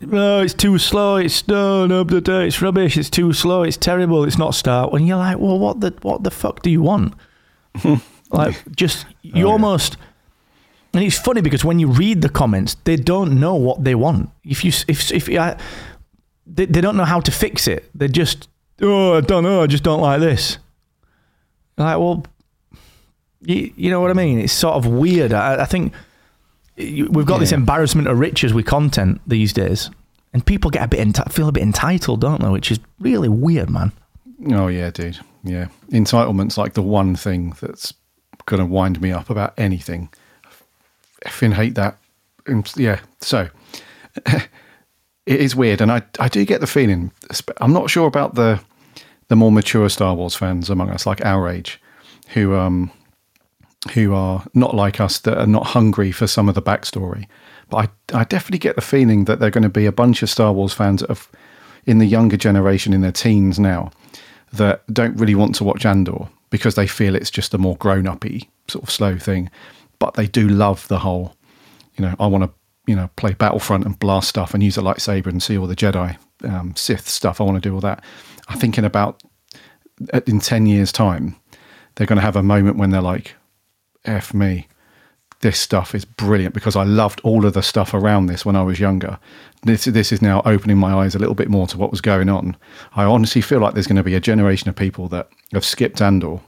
[0.00, 1.16] No, it's too slow.
[1.16, 2.96] It's no, no, no, it's rubbish.
[2.96, 3.62] It's too slow.
[3.62, 4.24] It's terrible.
[4.24, 4.88] It's not Star.
[4.94, 7.14] And you're like, well, what the what the fuck do you want?
[8.30, 9.96] like, just oh, you almost.
[10.92, 14.30] And it's funny because when you read the comments, they don't know what they want.
[14.44, 15.56] If you if if I,
[16.46, 17.88] they, they don't know how to fix it.
[17.94, 18.48] They just
[18.80, 19.62] oh I don't know.
[19.62, 20.58] I just don't like this.
[21.76, 22.24] Like well,
[23.42, 24.38] you, you know what I mean?
[24.38, 25.32] It's sort of weird.
[25.32, 25.92] I, I think
[26.80, 29.90] we've got this embarrassment of riches with content these days,
[30.32, 32.48] and people get a bit enti- feel a bit entitled, don't they?
[32.48, 33.92] Which is really weird, man.
[34.50, 35.18] Oh yeah, dude.
[35.42, 37.92] Yeah, entitlement's like the one thing that's
[38.46, 40.10] gonna wind me up about anything.
[41.24, 41.98] I effing hate that.
[42.46, 43.48] And yeah, so
[44.26, 44.48] it
[45.26, 47.12] is weird, and I I do get the feeling.
[47.58, 48.60] I'm not sure about the
[49.28, 51.80] the more mature Star Wars fans among us, like our age,
[52.28, 52.90] who um
[53.94, 57.26] who are not like us, that are not hungry for some of the backstory.
[57.68, 60.30] But I I definitely get the feeling that they're going to be a bunch of
[60.30, 61.28] Star Wars fans have
[61.86, 63.90] in the younger generation, in their teens now,
[64.52, 68.06] that don't really want to watch Andor because they feel it's just a more grown
[68.06, 69.50] uppy sort of slow thing.
[69.98, 71.36] But they do love the whole,
[71.96, 72.50] you know, I want to,
[72.86, 75.76] you know, play Battlefront and blast stuff and use a lightsaber and see all the
[75.76, 77.40] Jedi um, Sith stuff.
[77.40, 78.02] I want to do all that.
[78.48, 79.22] I think in about
[80.26, 81.36] in 10 years' time,
[81.94, 83.34] they're going to have a moment when they're like,
[84.04, 84.66] F me.
[85.40, 88.62] This stuff is brilliant because I loved all of the stuff around this when I
[88.62, 89.18] was younger.
[89.62, 92.28] This this is now opening my eyes a little bit more to what was going
[92.28, 92.56] on.
[92.94, 96.02] I honestly feel like there's going to be a generation of people that have skipped
[96.02, 96.40] Andor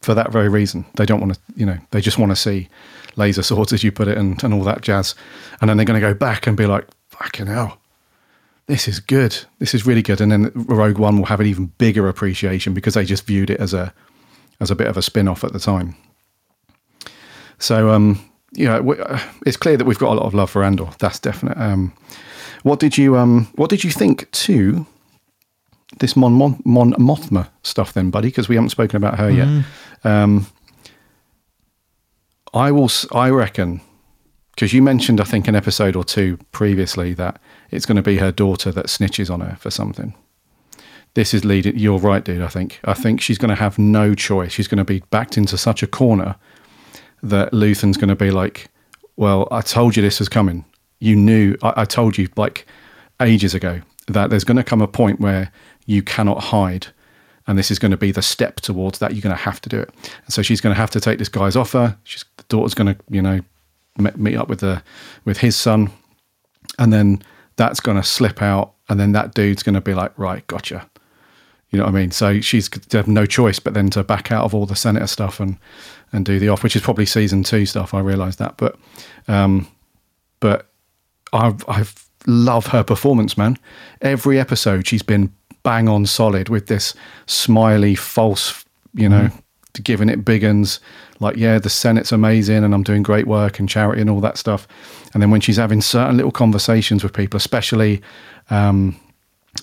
[0.00, 0.84] for that very reason.
[0.94, 2.68] They don't want to, you know, they just want to see
[3.16, 5.14] laser swords, as you put it, and, and all that jazz.
[5.60, 7.78] And then they're going to go back and be like, fucking hell,
[8.66, 9.36] this is good.
[9.58, 10.20] This is really good.
[10.20, 13.60] And then Rogue One will have an even bigger appreciation because they just viewed it
[13.60, 13.92] as a
[14.60, 15.96] as a bit of a spin off at the time.
[17.62, 18.18] So, um,
[18.52, 20.88] you know, uh, it's clear that we've got a lot of love for Andor.
[20.98, 21.56] That's definite.
[21.56, 21.92] Um,
[22.64, 24.84] what did you um, What did you think to
[26.00, 28.28] this Mon, Mon, Mon Mothma stuff, then, buddy?
[28.28, 29.64] Because we haven't spoken about her yet.
[30.04, 30.46] Um,
[32.52, 32.90] I will.
[33.12, 33.80] I reckon
[34.54, 38.18] because you mentioned, I think, an episode or two previously that it's going to be
[38.18, 40.14] her daughter that snitches on her for something.
[41.14, 41.78] This is leading.
[41.78, 42.42] You're right, dude.
[42.42, 42.80] I think.
[42.84, 44.50] I think she's going to have no choice.
[44.50, 46.34] She's going to be backed into such a corner
[47.22, 48.68] that Luthen's going to be like,
[49.16, 50.64] "Well, I told you this was coming.
[51.00, 51.56] You knew.
[51.62, 52.66] I, I told you like
[53.20, 55.50] ages ago that there's going to come a point where
[55.86, 56.88] you cannot hide."
[57.48, 59.14] And this is going to be the step towards that.
[59.14, 59.90] You're going to have to do it.
[60.24, 61.96] And so she's going to have to take this guy's offer.
[62.04, 63.40] She's the daughter's going to, you know,
[63.98, 64.82] me- meet up with the
[65.24, 65.90] with his son,
[66.78, 67.22] and then
[67.56, 70.88] that's going to slip out, and then that dude's going to be like, right, gotcha.
[71.70, 72.10] You know what I mean?
[72.10, 75.40] So she's have no choice but then to back out of all the senator stuff
[75.40, 75.56] and
[76.12, 77.94] and do the off, which is probably season two stuff.
[77.94, 78.76] I realise that, but
[79.28, 79.66] um,
[80.40, 80.68] but
[81.32, 81.84] I I
[82.26, 83.58] love her performance, man.
[84.00, 86.94] Every episode she's been bang on solid with this
[87.26, 89.30] smiley false, you know,
[89.82, 90.80] giving it big uns.
[91.20, 94.38] Like, yeah, the Senate's amazing and I'm doing great work and charity and all that
[94.38, 94.66] stuff.
[95.14, 98.02] And then when she's having certain little conversations with people, especially
[98.50, 98.98] um,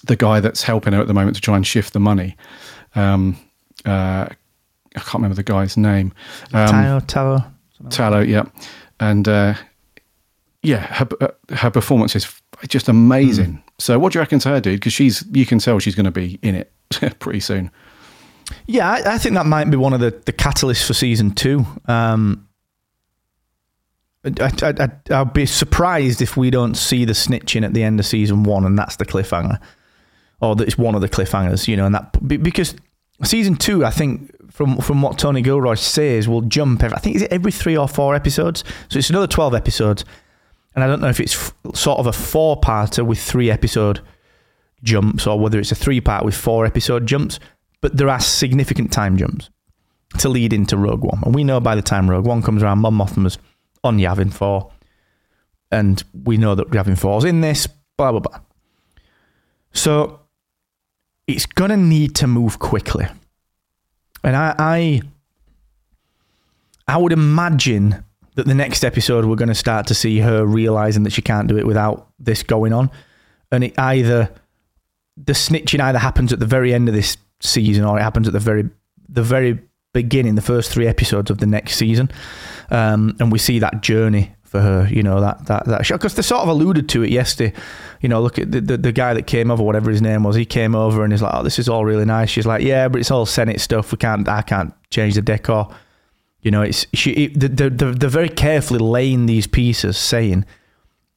[0.06, 2.38] the guy that's helping her at the moment to try and shift the money.
[2.96, 3.38] Um,
[3.86, 4.30] uh,
[4.96, 6.14] I can't remember the guy's name.
[6.54, 7.44] Um, Taro.
[7.90, 8.44] Tallow, yeah,
[9.00, 9.54] and uh,
[10.64, 13.64] yeah, her uh, her performance is just amazing.
[13.78, 14.80] So, what do you reckon to her, dude?
[14.80, 16.72] Because she's you can tell she's going to be in it
[17.20, 17.72] pretty soon.
[18.66, 21.66] Yeah, I, I think that might be one of the, the catalysts for season two.
[21.86, 22.48] Um,
[24.26, 28.00] I, I, I, I'll be surprised if we don't see the snitching at the end
[28.00, 29.60] of season one, and that's the cliffhanger,
[30.42, 31.86] or that it's one of the cliffhangers, you know.
[31.86, 32.76] And that because
[33.24, 36.84] season two, I think from from what Tony Gilroy says, will jump.
[36.84, 40.06] Every, I think is it every three or four episodes, so it's another twelve episodes.
[40.76, 44.02] And I don't know if it's f- sort of a four parter with three episode
[44.84, 47.40] jumps, or whether it's a three part with four episode jumps.
[47.82, 49.50] But there are significant time jumps
[50.18, 51.22] to lead into Rogue One.
[51.24, 53.38] And we know by the time Rogue One comes around, Mon Mothma's
[53.84, 54.72] on Yavin 4.
[55.72, 58.40] And we know that Yavin 4's in this, blah, blah, blah.
[59.72, 60.20] So
[61.30, 63.08] it's going to need to move quickly.
[64.24, 65.02] And I, I,
[66.88, 68.04] I would imagine
[68.36, 71.48] that the next episode we're going to start to see her realizing that she can't
[71.48, 72.90] do it without this going on.
[73.52, 74.34] And it either,
[75.18, 78.34] the snitching either happens at the very end of this season or it happens at
[78.34, 78.70] the very,
[79.08, 79.60] the very
[79.94, 82.12] beginning, the first three episodes of the next season.
[82.70, 85.88] Um, and we see that journey for her, you know, that, that, that.
[85.88, 87.56] Because they sort of alluded to it yesterday.
[88.02, 90.36] You know, look at the, the, the guy that came over, whatever his name was,
[90.36, 92.30] he came over and he's like, oh, this is all really nice.
[92.30, 93.92] She's like, yeah, but it's all Senate stuff.
[93.92, 95.70] We can't, I can't change the decor.
[96.42, 100.46] You know, it's, she, it, they're, they're, they're very carefully laying these pieces, saying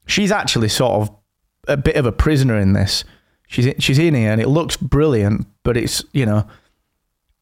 [0.05, 1.15] she's actually sort of
[1.67, 3.03] a bit of a prisoner in this.
[3.47, 6.47] She's she's in here and it looks brilliant, but it's, you know,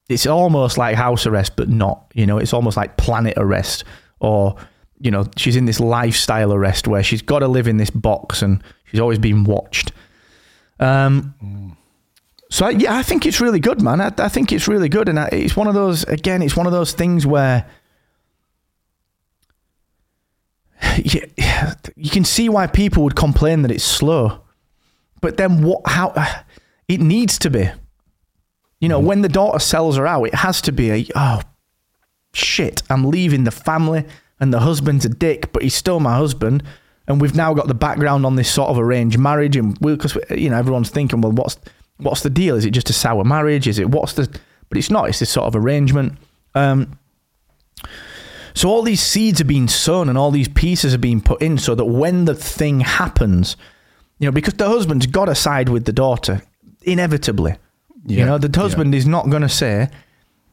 [0.10, 2.12] it's almost like house arrest, but not.
[2.14, 3.86] You know, it's almost like planet arrest
[4.20, 4.58] or
[5.02, 8.42] you know, she's in this lifestyle arrest where she's got to live in this box
[8.42, 9.92] and she's always being watched.
[10.80, 11.78] Um,
[12.50, 14.02] so I, yeah, I think it's really good, man.
[14.02, 16.04] I, I think it's really good, and I, it's one of those.
[16.04, 17.66] Again, it's one of those things where
[20.98, 21.22] you,
[21.96, 24.42] you can see why people would complain that it's slow,
[25.22, 25.82] but then what?
[25.86, 26.14] How
[26.88, 27.70] it needs to be.
[28.80, 31.42] You know, when the daughter sells her out, it has to be a oh
[32.34, 34.06] shit, I'm leaving the family
[34.42, 36.64] and the husband's a dick, but he's still my husband.
[37.08, 40.50] And we've now got the background on this sort of arranged marriage, and because you
[40.50, 41.58] know everyone's thinking, well, what's
[41.98, 42.56] what's the deal?
[42.56, 43.68] Is it just a sour marriage?
[43.68, 44.28] Is it what's the?
[44.70, 45.10] But it's not.
[45.10, 46.18] It's this sort of arrangement.
[46.56, 46.98] Um,
[48.54, 51.58] so all these seeds are being sown, and all these pieces are being put in,
[51.58, 53.56] so that when the thing happens,
[54.20, 56.42] you know, because the husband's got to side with the daughter
[56.84, 57.56] inevitably.
[58.06, 59.90] you know, the husband is not going to say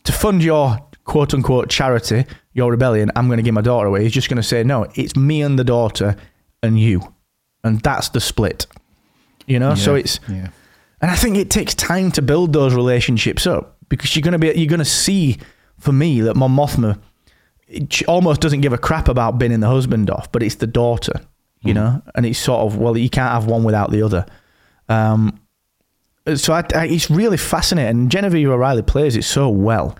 [0.05, 3.11] to fund your quote unquote charity, your rebellion.
[3.17, 4.03] I'm going to give my daughter away.
[4.05, 6.15] He's just going to say, no, it's me and the daughter,
[6.63, 7.15] and you,
[7.65, 8.67] and that's the split.
[9.47, 10.49] You know, so it's yeah.
[11.01, 14.49] and I think it takes time to build those relationships up because you're gonna be
[14.49, 15.39] you're gonna see
[15.79, 17.01] for me that Mon Mothma
[18.07, 21.19] almost doesn't give a crap about binning the husband off, but it's the daughter,
[21.63, 24.27] you know, and it's sort of well you can't have one without the other.
[24.91, 25.41] Um,
[26.35, 28.11] so I, I, it's really fascinating.
[28.11, 29.97] Genevieve O'Reilly plays it so well.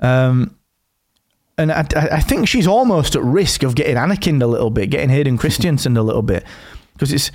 [0.00, 0.56] Um,
[1.56, 5.08] and I, I think she's almost at risk of getting Anakin a little bit, getting
[5.08, 6.44] Hayden Christensen a little bit,
[6.92, 7.32] because it's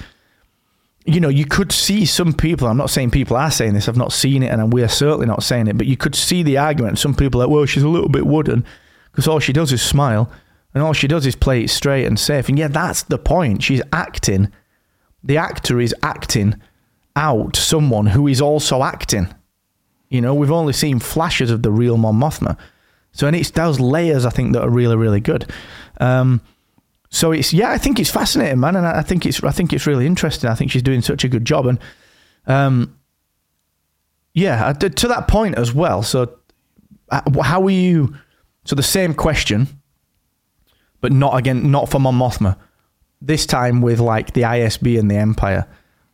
[1.05, 3.97] you know, you could see some people, I'm not saying people are saying this, I've
[3.97, 6.99] not seen it, and we're certainly not saying it, but you could see the argument.
[6.99, 8.65] Some people are like, well, she's a little bit wooden
[9.11, 10.31] because all she does is smile
[10.73, 12.47] and all she does is play it straight and safe.
[12.47, 13.63] And yeah, that's the point.
[13.63, 14.51] She's acting,
[15.23, 16.55] the actor is acting
[17.15, 19.33] out someone who is also acting.
[20.13, 22.55] You know, we've only seen flashes of the real Mon Mothma.
[23.13, 25.51] So, and it's those layers, I think, that are really, really good.
[25.99, 26.39] Um,
[27.09, 29.87] so it's yeah, I think it's fascinating, man, and I think it's I think it's
[29.87, 30.51] really interesting.
[30.51, 31.79] I think she's doing such a good job, and
[32.45, 32.95] um,
[34.35, 36.03] yeah, to that point as well.
[36.03, 36.37] So,
[37.09, 38.15] uh, how are you?
[38.65, 39.67] So the same question,
[41.01, 42.55] but not again, not for Mon Mothma.
[43.19, 45.67] This time with like the ISB and the Empire.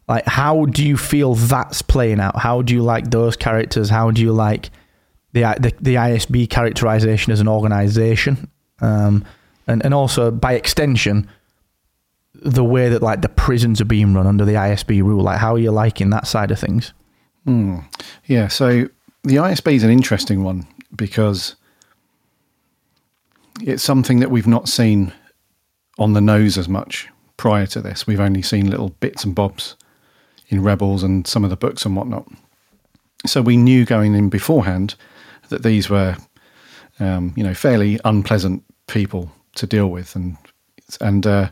[0.10, 2.36] Like, how do you feel that's playing out?
[2.40, 3.92] How do you like those characters?
[3.92, 4.72] How do you like
[5.34, 8.50] the the, the ISB characterization as an organization?
[8.82, 9.24] Um,
[9.68, 11.30] and and also by extension,
[12.34, 15.24] the way that like the prisons are being run under the ISB rule.
[15.24, 16.92] Like, how are you liking that side of things?
[18.26, 18.90] Yeah, so
[19.24, 21.56] the ISB is an interesting one because
[23.62, 25.14] it's something that we've not seen
[26.00, 28.08] on the nose as much prior to this.
[28.08, 29.76] We've only seen little bits and bobs
[30.50, 32.28] in Rebels and some of the books and whatnot.
[33.26, 34.96] So we knew going in beforehand
[35.50, 36.18] that these were,
[37.00, 40.38] um, you know, fairly unpleasant people to deal with, and
[41.02, 41.50] and uh,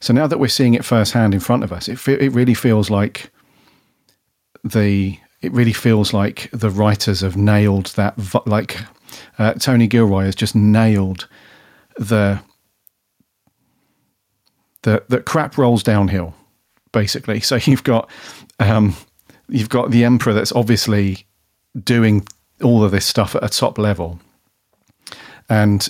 [0.00, 2.54] so now that we're seeing it firsthand in front of us, it fe- it really
[2.54, 3.30] feels like
[4.62, 8.14] the it really feels like the writers have nailed that
[8.46, 8.78] like
[9.38, 11.28] uh, Tony Gilroy has just nailed
[11.96, 12.40] the
[14.82, 16.34] the the crap rolls downhill
[16.94, 17.40] basically.
[17.40, 18.08] So you've got
[18.58, 18.96] um,
[19.48, 21.26] you've got the emperor that's obviously
[21.82, 22.26] doing
[22.62, 24.18] all of this stuff at a top level.
[25.50, 25.86] And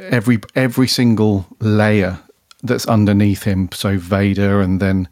[0.00, 2.18] every every single layer
[2.64, 5.06] that's underneath him so Vader and then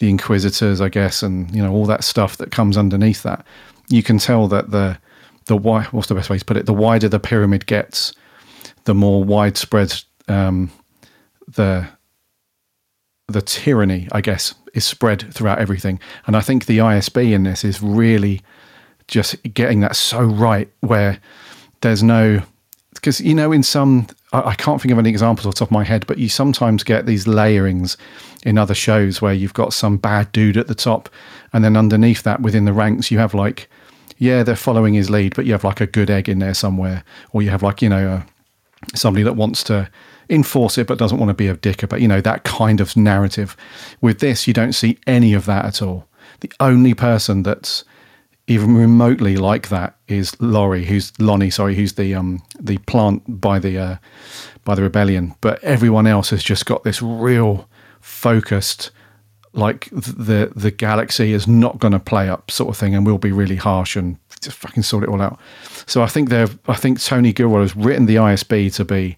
[0.00, 3.46] the inquisitors i guess and you know all that stuff that comes underneath that
[3.90, 4.98] you can tell that the
[5.46, 6.66] the wi- what's the best way to put it?
[6.66, 8.14] The wider the pyramid gets
[8.84, 9.92] the more widespread
[10.28, 10.70] um,
[11.48, 11.88] the
[13.30, 15.98] the tyranny i guess is spread throughout everything.
[16.26, 18.42] And i think the isb in this is really
[19.08, 21.18] just getting that so right where
[21.80, 22.42] there's no
[22.94, 25.72] because you know in some I, can't think of any examples off the top of
[25.72, 27.96] my head, but you sometimes get these layerings
[28.44, 31.08] in other shows where you've got some bad dude at the top,
[31.52, 33.68] and then underneath that, within the ranks, you have like,
[34.18, 37.02] yeah, they're following his lead, but you have like a good egg in there somewhere,
[37.32, 38.22] or you have like you know uh,
[38.94, 39.90] somebody that wants to
[40.30, 42.96] enforce it but doesn't want to be a dick about you know that kind of
[42.96, 43.56] narrative.
[44.00, 46.06] With this, you don't see any of that at all.
[46.40, 47.84] The only person that's
[48.50, 53.58] even remotely like that is Laurie, who's Lonni, sorry, who's the um the plant by
[53.58, 53.96] the uh,
[54.64, 55.34] by the rebellion.
[55.40, 57.68] But everyone else has just got this real
[58.00, 58.90] focused,
[59.52, 63.18] like the the galaxy is not going to play up sort of thing, and we'll
[63.18, 65.38] be really harsh and just fucking sort it all out.
[65.86, 69.16] So I think they're I think Tony Gilroy has written the ISB to be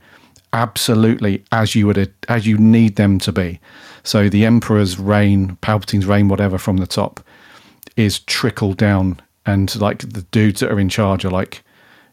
[0.52, 3.60] absolutely as you would as you need them to be.
[4.02, 7.20] So the Emperor's reign, Palpatine's reign, whatever from the top
[7.96, 11.62] is trickled down, and like the dudes that are in charge are like,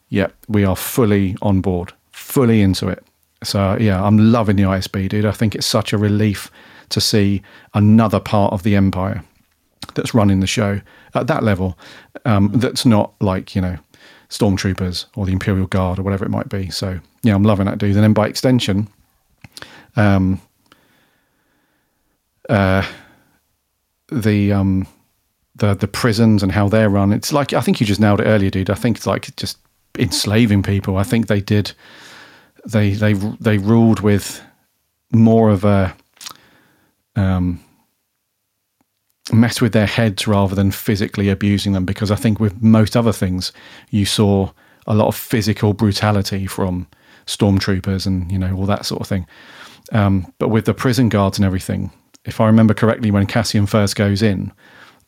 [0.10, 3.04] "Yep, we are fully on board, fully into it."
[3.44, 5.26] So yeah, I'm loving the ISB, dude.
[5.26, 6.52] I think it's such a relief
[6.90, 7.42] to see
[7.74, 9.24] another part of the Empire
[9.96, 10.82] that's running the show
[11.16, 11.78] at that level.
[12.26, 13.78] Um, that's not like you know
[14.30, 16.70] stormtroopers or the Imperial Guard or whatever it might be.
[16.70, 17.96] So yeah, I'm loving that, dude.
[17.96, 18.88] And then by extension,
[19.96, 20.42] um,
[22.48, 22.86] uh,
[24.12, 24.88] the um,
[25.56, 27.12] the the prisons and how they're run.
[27.12, 28.70] It's like I think you just nailed it earlier, dude.
[28.70, 29.58] I think it's like just
[29.98, 30.98] enslaving people.
[30.98, 31.74] I think they did.
[32.66, 34.42] They they they ruled with
[35.12, 35.96] more of a
[37.16, 37.64] um,
[39.34, 41.86] mess with their heads rather than physically abusing them.
[41.86, 43.52] Because I think with most other things,
[43.90, 44.52] you saw
[44.88, 46.88] a lot of physical brutality from
[47.26, 49.26] stormtroopers and you know all that sort of thing.
[49.92, 51.92] Um, but with the prison guards and everything,
[52.26, 54.52] if I remember correctly, when Cassian first goes in,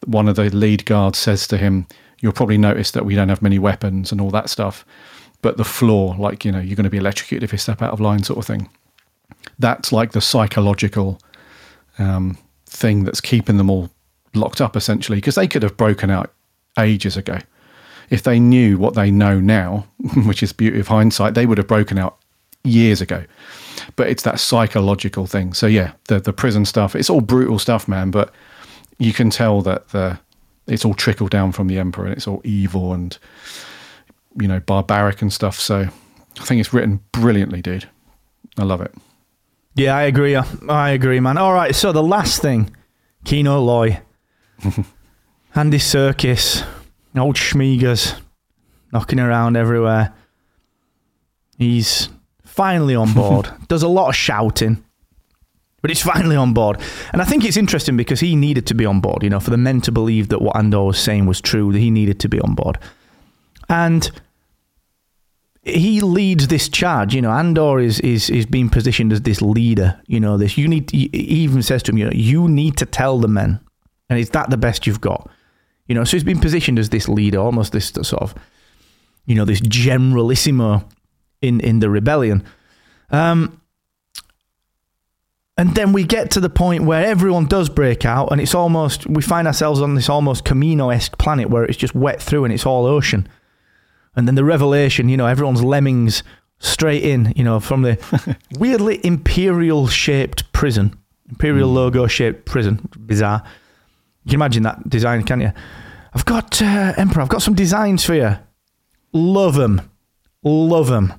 [0.05, 1.88] one of the lead guards says to him,
[2.19, 4.86] "You'll probably notice that we don't have many weapons and all that stuff,
[5.41, 7.91] but the floor, like you know, you're going to be electrocuted if you step out
[7.91, 8.69] of line, sort of thing."
[9.57, 11.19] That's like the psychological
[11.97, 13.89] um, thing that's keeping them all
[14.33, 16.33] locked up, essentially, because they could have broken out
[16.77, 17.39] ages ago.
[18.09, 19.87] If they knew what they know now,
[20.25, 22.17] which is beauty of hindsight, they would have broken out
[22.63, 23.23] years ago.
[23.95, 25.53] But it's that psychological thing.
[25.53, 28.11] So yeah, the the prison stuff, it's all brutal stuff, man.
[28.11, 28.33] But
[28.97, 30.19] you can tell that the
[30.67, 33.17] it's all trickled down from the emperor and it's all evil and
[34.39, 35.59] you know barbaric and stuff.
[35.59, 35.87] So
[36.39, 37.89] I think it's written brilliantly, dude.
[38.57, 38.93] I love it.
[39.75, 40.35] Yeah, I agree.
[40.35, 41.37] I agree, man.
[41.37, 42.75] All right, so the last thing,
[43.23, 44.01] Kino Loy,
[45.56, 46.65] Andy Serkis,
[47.17, 48.19] old Schmeagers,
[48.91, 50.13] knocking around everywhere.
[51.58, 52.10] He's
[52.43, 53.50] finally on board.
[53.67, 54.84] Does a lot of shouting,
[55.82, 56.80] but he's finally on board.
[57.12, 59.24] And I think it's interesting because he needed to be on board.
[59.24, 61.80] You know, for the men to believe that what Andor was saying was true, that
[61.80, 62.78] he needed to be on board.
[63.69, 64.10] And
[65.63, 67.13] he leads this charge.
[67.13, 70.00] You know, Andor is is is being positioned as this leader.
[70.08, 70.89] You know, this you need.
[70.91, 73.60] He even says to him, you know, you need to tell the men,
[74.12, 75.32] and is that the best you've got?
[75.88, 78.36] You know, so he's been positioned as this leader, almost this sort of,
[79.26, 80.86] you know, this generalissimo
[81.41, 82.43] in in the rebellion.
[83.10, 83.62] Um,
[85.58, 89.08] and then we get to the point where everyone does break out, and it's almost
[89.08, 92.54] we find ourselves on this almost Kamino esque planet where it's just wet through and
[92.54, 93.30] it's all ocean.
[94.13, 96.21] And then the revelation, you know, everyone's lemmings
[96.60, 100.97] straight in, you know, from the weirdly imperial shaped prison,
[101.30, 102.89] imperial logo shaped prison.
[103.06, 103.41] Bizarre.
[104.23, 105.51] You can imagine that design, can't you?
[106.13, 108.38] I've got, uh, Emperor, I've got some designs for you.
[109.13, 109.81] Love them.
[110.43, 111.13] Love them.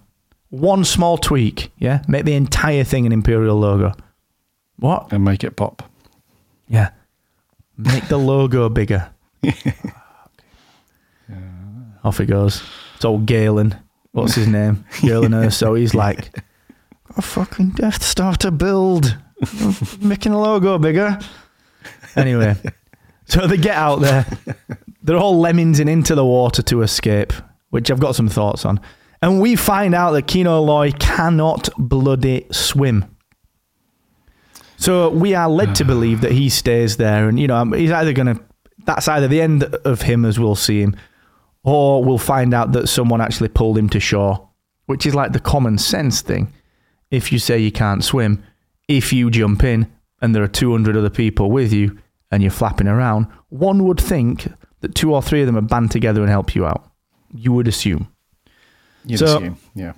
[0.50, 2.02] One small tweak, yeah?
[2.08, 3.92] Make the entire thing an imperial logo.
[4.76, 5.12] What?
[5.12, 5.88] And make it pop.
[6.68, 6.90] Yeah.
[7.76, 9.10] Make the logo bigger.
[12.04, 12.62] Off it goes.
[12.96, 13.76] It's old Galen.
[14.12, 14.84] What's his name?
[15.00, 15.78] Galen Erso.
[15.78, 16.36] He's like,
[17.16, 19.16] a fucking Death Star to build.
[20.00, 21.18] Making the logo bigger.
[22.16, 22.56] Anyway,
[23.26, 24.26] so they get out there.
[25.02, 27.32] They're all lemmings and into the water to escape,
[27.70, 28.80] which I've got some thoughts on.
[29.20, 33.16] And we find out that Kino Loy cannot bloody swim.
[34.76, 38.12] So we are led to believe that he stays there, and you know he's either
[38.12, 38.42] going to.
[38.84, 40.96] That's either the end of him as we'll see him,
[41.62, 44.48] or we'll find out that someone actually pulled him to shore,
[44.86, 46.52] which is like the common sense thing.
[47.10, 48.42] If you say you can't swim,
[48.88, 51.98] if you jump in and there are 200 other people with you
[52.32, 54.48] and you're flapping around, one would think
[54.80, 56.90] that two or three of them are band together and help you out.
[57.32, 58.08] You would assume.
[59.06, 59.56] You'd So- assume.
[59.76, 59.92] Yeah.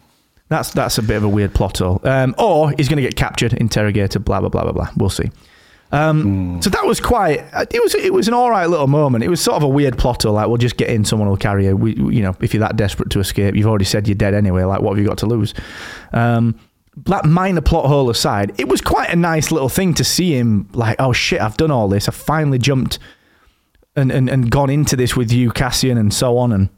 [0.50, 2.02] That's that's a bit of a weird plot hole.
[2.04, 4.88] Um, or he's going to get captured, interrogated, blah blah blah blah blah.
[4.98, 5.30] We'll see.
[5.90, 7.40] Um, So that was quite.
[7.72, 9.24] It was it was an all right little moment.
[9.24, 10.34] It was sort of a weird plot hole.
[10.34, 11.04] Like, we'll just get in.
[11.04, 11.76] Someone will carry you.
[11.76, 14.64] We, you know, if you're that desperate to escape, you've already said you're dead anyway.
[14.64, 15.54] Like, what have you got to lose?
[16.12, 16.56] Um,
[16.96, 20.68] that minor plot hole aside, it was quite a nice little thing to see him
[20.72, 22.08] like, oh shit, I've done all this.
[22.08, 22.98] I've finally jumped
[23.96, 26.52] and, and, and gone into this with you, Cassian, and so on.
[26.52, 26.68] And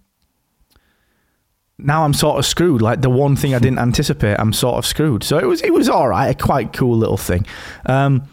[1.79, 2.83] now I'm sort of screwed.
[2.83, 5.23] Like the one thing I didn't anticipate, I'm sort of screwed.
[5.23, 7.47] So it was it was all right, a quite cool little thing.
[7.87, 8.29] Um,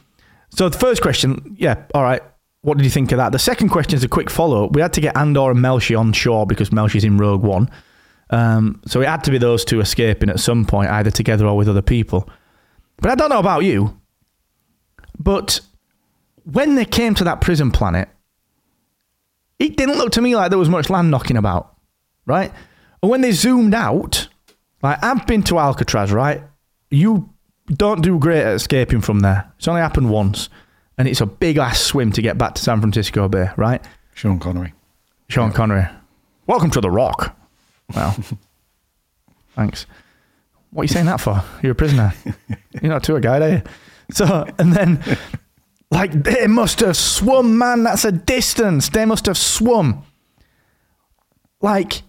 [0.50, 2.22] so the first question, yeah, all right.
[2.62, 3.34] What did you think of that?
[3.34, 4.74] The second question is a quick follow up.
[4.74, 7.70] We had to get Andor and Melshi on shore because Melshi's in Rogue One.
[8.30, 11.56] Um, so it had to be those two escaping at some point, either together or
[11.56, 12.30] with other people.
[12.98, 14.00] But I don't know about you,
[15.20, 15.60] but
[16.44, 18.10] when they came to that prison planet,
[19.60, 21.76] it didn't look to me like there was much land knocking about,
[22.26, 22.52] right?
[23.02, 24.28] And when they zoomed out,
[24.82, 26.44] like I've been to Alcatraz, right?
[26.90, 27.30] You
[27.68, 29.52] don't do great at escaping from there.
[29.58, 30.50] It's only happened once,
[30.98, 33.84] and it's a big ass swim to get back to San Francisco Bay, right?
[34.14, 34.74] Sean Connery.
[35.30, 35.88] Sean Connery.
[36.48, 37.36] Welcome to the Rock.
[37.96, 38.16] Well,
[39.56, 39.86] thanks.
[40.72, 41.44] What are you saying that for?
[41.62, 42.14] You're a prisoner.
[42.82, 43.62] You're not a tour guide, are you?
[44.12, 45.04] So, and then,
[45.92, 47.84] like, they must have swum, man.
[47.84, 48.90] That's a distance.
[48.90, 50.04] They must have swum.
[51.62, 52.02] Like,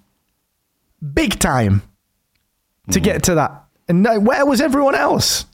[1.12, 1.82] big time
[2.90, 3.04] to mm-hmm.
[3.04, 3.64] get to that.
[3.88, 5.44] And now, where was everyone else?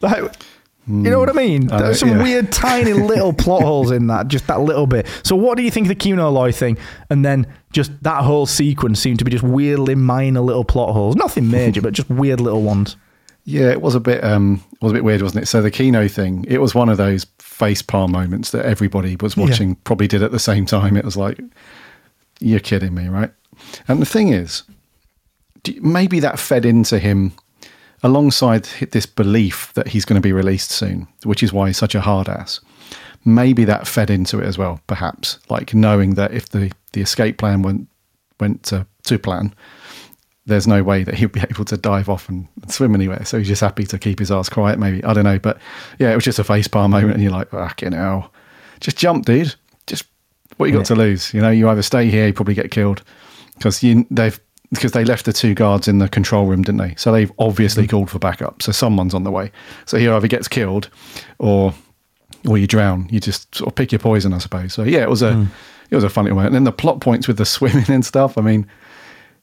[0.00, 0.32] Like,
[0.88, 1.66] you know what I mean?
[1.66, 2.22] Know, There's some yeah.
[2.22, 5.06] weird, tiny little plot holes in that, just that little bit.
[5.22, 6.76] So, what do you think of the Kino Loy thing?
[7.08, 11.14] And then just that whole sequence seemed to be just weirdly minor little plot holes.
[11.16, 12.96] Nothing major, but just weird little ones.
[13.44, 15.46] Yeah, it was a bit um was a bit weird, wasn't it?
[15.46, 19.36] So the Kino thing, it was one of those face palm moments that everybody was
[19.36, 19.44] Yeah.
[19.44, 20.96] watching probably did at the same time.
[20.96, 21.40] It was like,
[22.40, 23.30] you're kidding me, right?
[23.88, 24.62] And the thing is,
[25.62, 27.32] do- maybe that fed into him
[28.02, 31.94] alongside this belief that he's going to be released soon, which is why he's such
[31.94, 32.60] a hard ass.
[33.24, 37.38] Maybe that fed into it as well, perhaps, like knowing that if the, the escape
[37.38, 37.88] plan went
[38.40, 39.54] went to, to plan,
[40.46, 43.24] there's no way that he'd be able to dive off and, and swim anywhere.
[43.24, 45.04] So he's just happy to keep his ass quiet, maybe.
[45.04, 45.38] I don't know.
[45.38, 45.58] But
[45.98, 48.32] yeah, it was just a face palm moment, and you're like, fucking hell.
[48.80, 49.54] Just jump, dude.
[49.86, 50.04] Just
[50.56, 51.32] what you got to lose?
[51.32, 53.02] You know, you either stay here, you probably get killed.
[53.54, 54.40] Because you they've
[54.72, 56.94] because they left the two guards in the control room, didn't they?
[56.96, 58.62] So they've obviously called for backup.
[58.62, 59.52] So someone's on the way.
[59.84, 60.88] So he either gets killed
[61.38, 61.74] or
[62.48, 63.06] or you drown.
[63.10, 64.72] You just sort of pick your poison, I suppose.
[64.72, 65.46] So yeah, it was a
[65.90, 66.46] it was a funny one.
[66.46, 68.38] And then the plot points with the swimming and stuff.
[68.38, 68.66] I mean,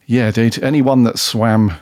[0.07, 0.61] yeah, dude.
[0.63, 1.73] Anyone that swam,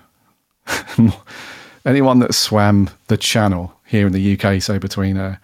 [1.86, 5.38] anyone that swam the channel here in the UK, so between uh,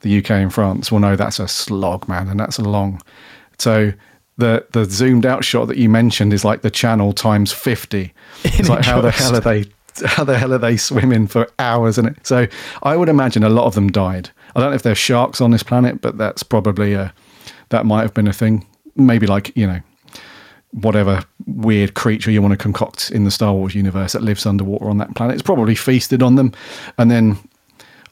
[0.00, 3.02] the UK and France, will know that's a slog, man, and that's a long.
[3.58, 3.92] So
[4.40, 8.12] the the zoomed out shot that you mentioned is like the channel times fifty.
[8.44, 9.66] It's like how the hell are they?
[10.04, 11.98] How the hell are they swimming for hours?
[11.98, 12.46] And it so
[12.82, 14.30] I would imagine a lot of them died.
[14.56, 17.12] I don't know if there's sharks on this planet, but that's probably a
[17.68, 18.66] that might have been a thing.
[18.96, 19.80] Maybe like you know
[20.72, 24.88] whatever weird creature you want to concoct in the Star Wars universe that lives underwater
[24.88, 25.34] on that planet.
[25.34, 26.52] It's probably feasted on them.
[26.96, 27.38] And then,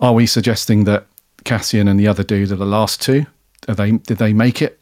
[0.00, 1.06] are we suggesting that
[1.44, 3.26] Cassian and the other dude are the last two?
[3.68, 4.77] Are they did they make it,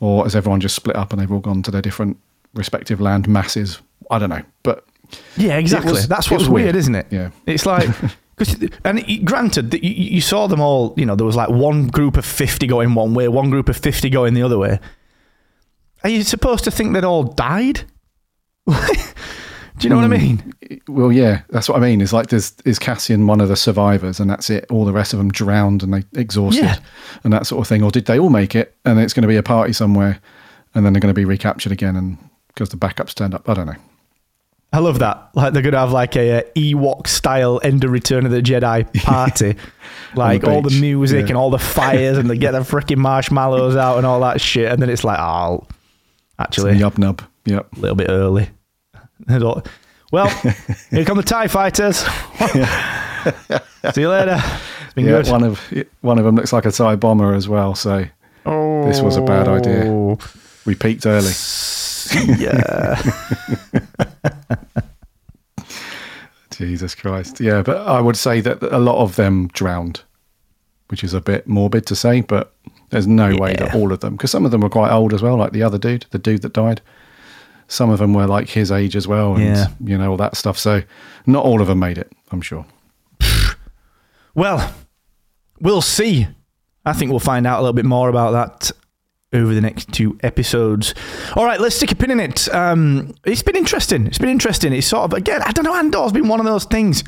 [0.00, 2.16] or has everyone just split up and they've all gone to their different
[2.54, 3.80] respective land masses?
[4.10, 4.84] I don't know, but
[5.36, 5.92] Yeah, exactly.
[5.92, 6.76] was- That's what's weird, weird.
[6.76, 7.06] isn't it?
[7.10, 7.30] Yeah.
[7.46, 7.88] It's like,
[8.36, 11.88] cause, and granted, that you, you saw them all, you know, there was like one
[11.88, 14.78] group of 50 going one way, one group of 50 going the other way.
[16.04, 17.80] Are you supposed to think they'd all died?
[19.78, 20.54] Do you know what I mean?
[20.88, 22.00] well, yeah, that's what I mean.
[22.00, 24.64] Is like, there's, is Cassian one of the survivors, and that's it?
[24.70, 26.78] All the rest of them drowned and they exhausted, Yeah.
[27.24, 28.74] and that sort of thing, or did they all make it?
[28.84, 30.18] And it's going to be a party somewhere,
[30.74, 32.16] and then they're going to be recaptured again, and
[32.48, 33.76] because the backups turned up, I don't know.
[34.72, 35.30] I love that.
[35.34, 38.92] Like they're gonna have like a, uh Ewok style End of Return of the Jedi
[39.04, 39.56] party,
[40.14, 41.28] like all the music yeah.
[41.28, 44.70] and all the fires, and they get the freaking marshmallows out and all that shit,
[44.70, 45.66] and then it's like, oh,
[46.38, 47.22] actually, yub nub.
[47.46, 47.74] Yep.
[47.76, 48.50] a little bit early.
[50.12, 50.28] Well,
[50.90, 51.98] here come the TIE Fighters.
[53.94, 54.40] See you later.
[54.84, 55.28] It's been Yeah, good.
[55.28, 55.58] one of
[56.00, 57.74] one of them looks like a TIE bomber as well.
[57.74, 58.04] So
[58.44, 59.84] this was a bad idea.
[59.86, 60.18] Oh,
[60.64, 61.32] we peaked early.
[62.38, 63.02] yeah.
[66.50, 67.40] Jesus Christ.
[67.40, 70.02] Yeah, but I would say that a lot of them drowned,
[70.88, 72.54] which is a bit morbid to say, but
[72.90, 75.20] there's no way that all of them, because some of them were quite old as
[75.22, 76.80] well, like the other dude, the dude that died.
[77.68, 79.66] Some of them were like his age as well, and Yeah.
[79.84, 80.56] you know all that stuff.
[80.58, 80.82] So
[81.26, 82.64] not all of them made it, I'm sure.
[84.34, 84.74] Well,
[85.60, 86.28] we'll see.
[86.84, 88.70] I think we'll find out a little bit more about that
[89.32, 90.94] over the next two episodes.
[91.34, 92.46] All right, let's stick a pin in it.
[92.54, 94.06] Um, it's been interesting.
[94.06, 94.72] It's been interesting.
[94.74, 97.02] It's sort of, again, I don't know, Andor's been one of those things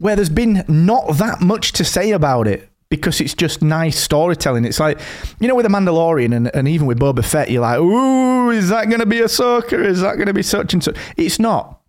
[0.00, 4.64] where there's been not that much to say about it because it's just nice storytelling.
[4.64, 5.00] It's like,
[5.40, 8.68] you know, with The Mandalorian and, and even with Boba Fett, you're like, ooh, is
[8.68, 9.72] that going to be Ahsoka?
[9.72, 10.96] Is that going to be such and such?
[11.16, 11.80] It's not.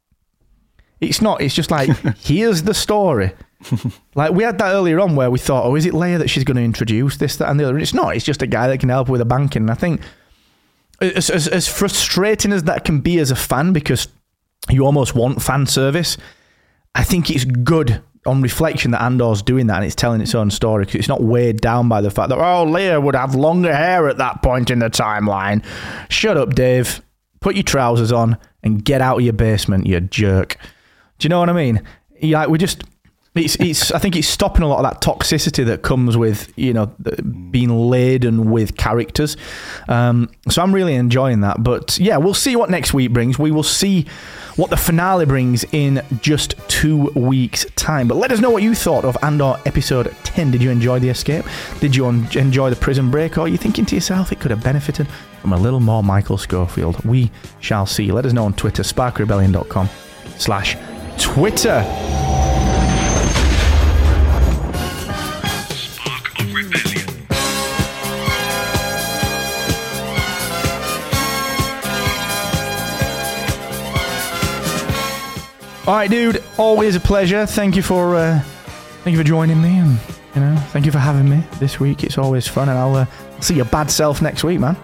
[1.01, 1.41] It's not.
[1.41, 3.33] It's just like here's the story.
[4.15, 6.43] like we had that earlier on where we thought, oh, is it Leia that she's
[6.43, 7.73] going to introduce this, that, and the other?
[7.73, 8.15] And it's not.
[8.15, 9.63] It's just a guy that can help with a banking.
[9.63, 10.01] And I think
[11.01, 14.07] as, as, as frustrating as that can be as a fan, because
[14.69, 16.17] you almost want fan service.
[16.93, 20.49] I think it's good on reflection that Andor's doing that and it's telling its own
[20.49, 23.73] story because it's not weighed down by the fact that oh Leia would have longer
[23.73, 25.63] hair at that point in the timeline.
[26.09, 27.01] Shut up, Dave.
[27.39, 30.57] Put your trousers on and get out of your basement, you jerk.
[31.19, 31.83] Do you know what I mean?
[32.21, 32.83] Like we just
[33.35, 36.73] it's it's I think it's stopping a lot of that toxicity that comes with you
[36.73, 36.85] know
[37.51, 39.35] being laden with characters.
[39.89, 41.61] Um, so I'm really enjoying that.
[41.63, 43.37] But yeah, we'll see what next week brings.
[43.37, 44.05] We will see
[44.55, 48.07] what the finale brings in just two weeks' time.
[48.07, 50.51] But let us know what you thought of Andor episode 10.
[50.51, 51.45] Did you enjoy the escape?
[51.81, 53.37] Did you en- enjoy the prison break?
[53.37, 55.07] Or are you thinking to yourself it could have benefited
[55.41, 57.03] from a little more Michael Scofield?
[57.03, 58.13] We shall see.
[58.13, 59.89] Let us know on Twitter, sparkrebellion.com
[60.37, 60.77] slash
[61.17, 61.83] Twitter.
[75.87, 76.43] All right, dude.
[76.57, 77.45] Always a pleasure.
[77.45, 78.39] Thank you for uh,
[79.03, 79.99] thank you for joining me, and
[80.33, 82.03] you know, thank you for having me this week.
[82.03, 83.05] It's always fun, and I'll uh,
[83.39, 84.75] see your bad self next week, man.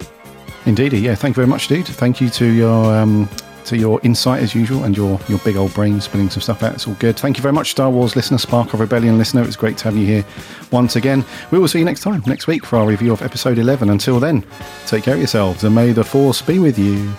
[0.64, 1.16] Indeed, yeah.
[1.16, 1.86] Thank you very much, dude.
[1.86, 3.28] Thank you to your um,
[3.64, 6.74] to your insight as usual and your your big old brain spinning some stuff out.
[6.74, 7.16] It's all good.
[7.16, 9.42] Thank you very much, Star Wars listener, Spark of Rebellion listener.
[9.42, 10.24] It's great to have you here
[10.70, 11.24] once again.
[11.50, 13.90] We will see you next time, next week, for our review of episode 11.
[13.90, 14.44] Until then,
[14.86, 17.12] take care of yourselves and may the Force be with you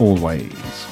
[0.00, 0.89] always.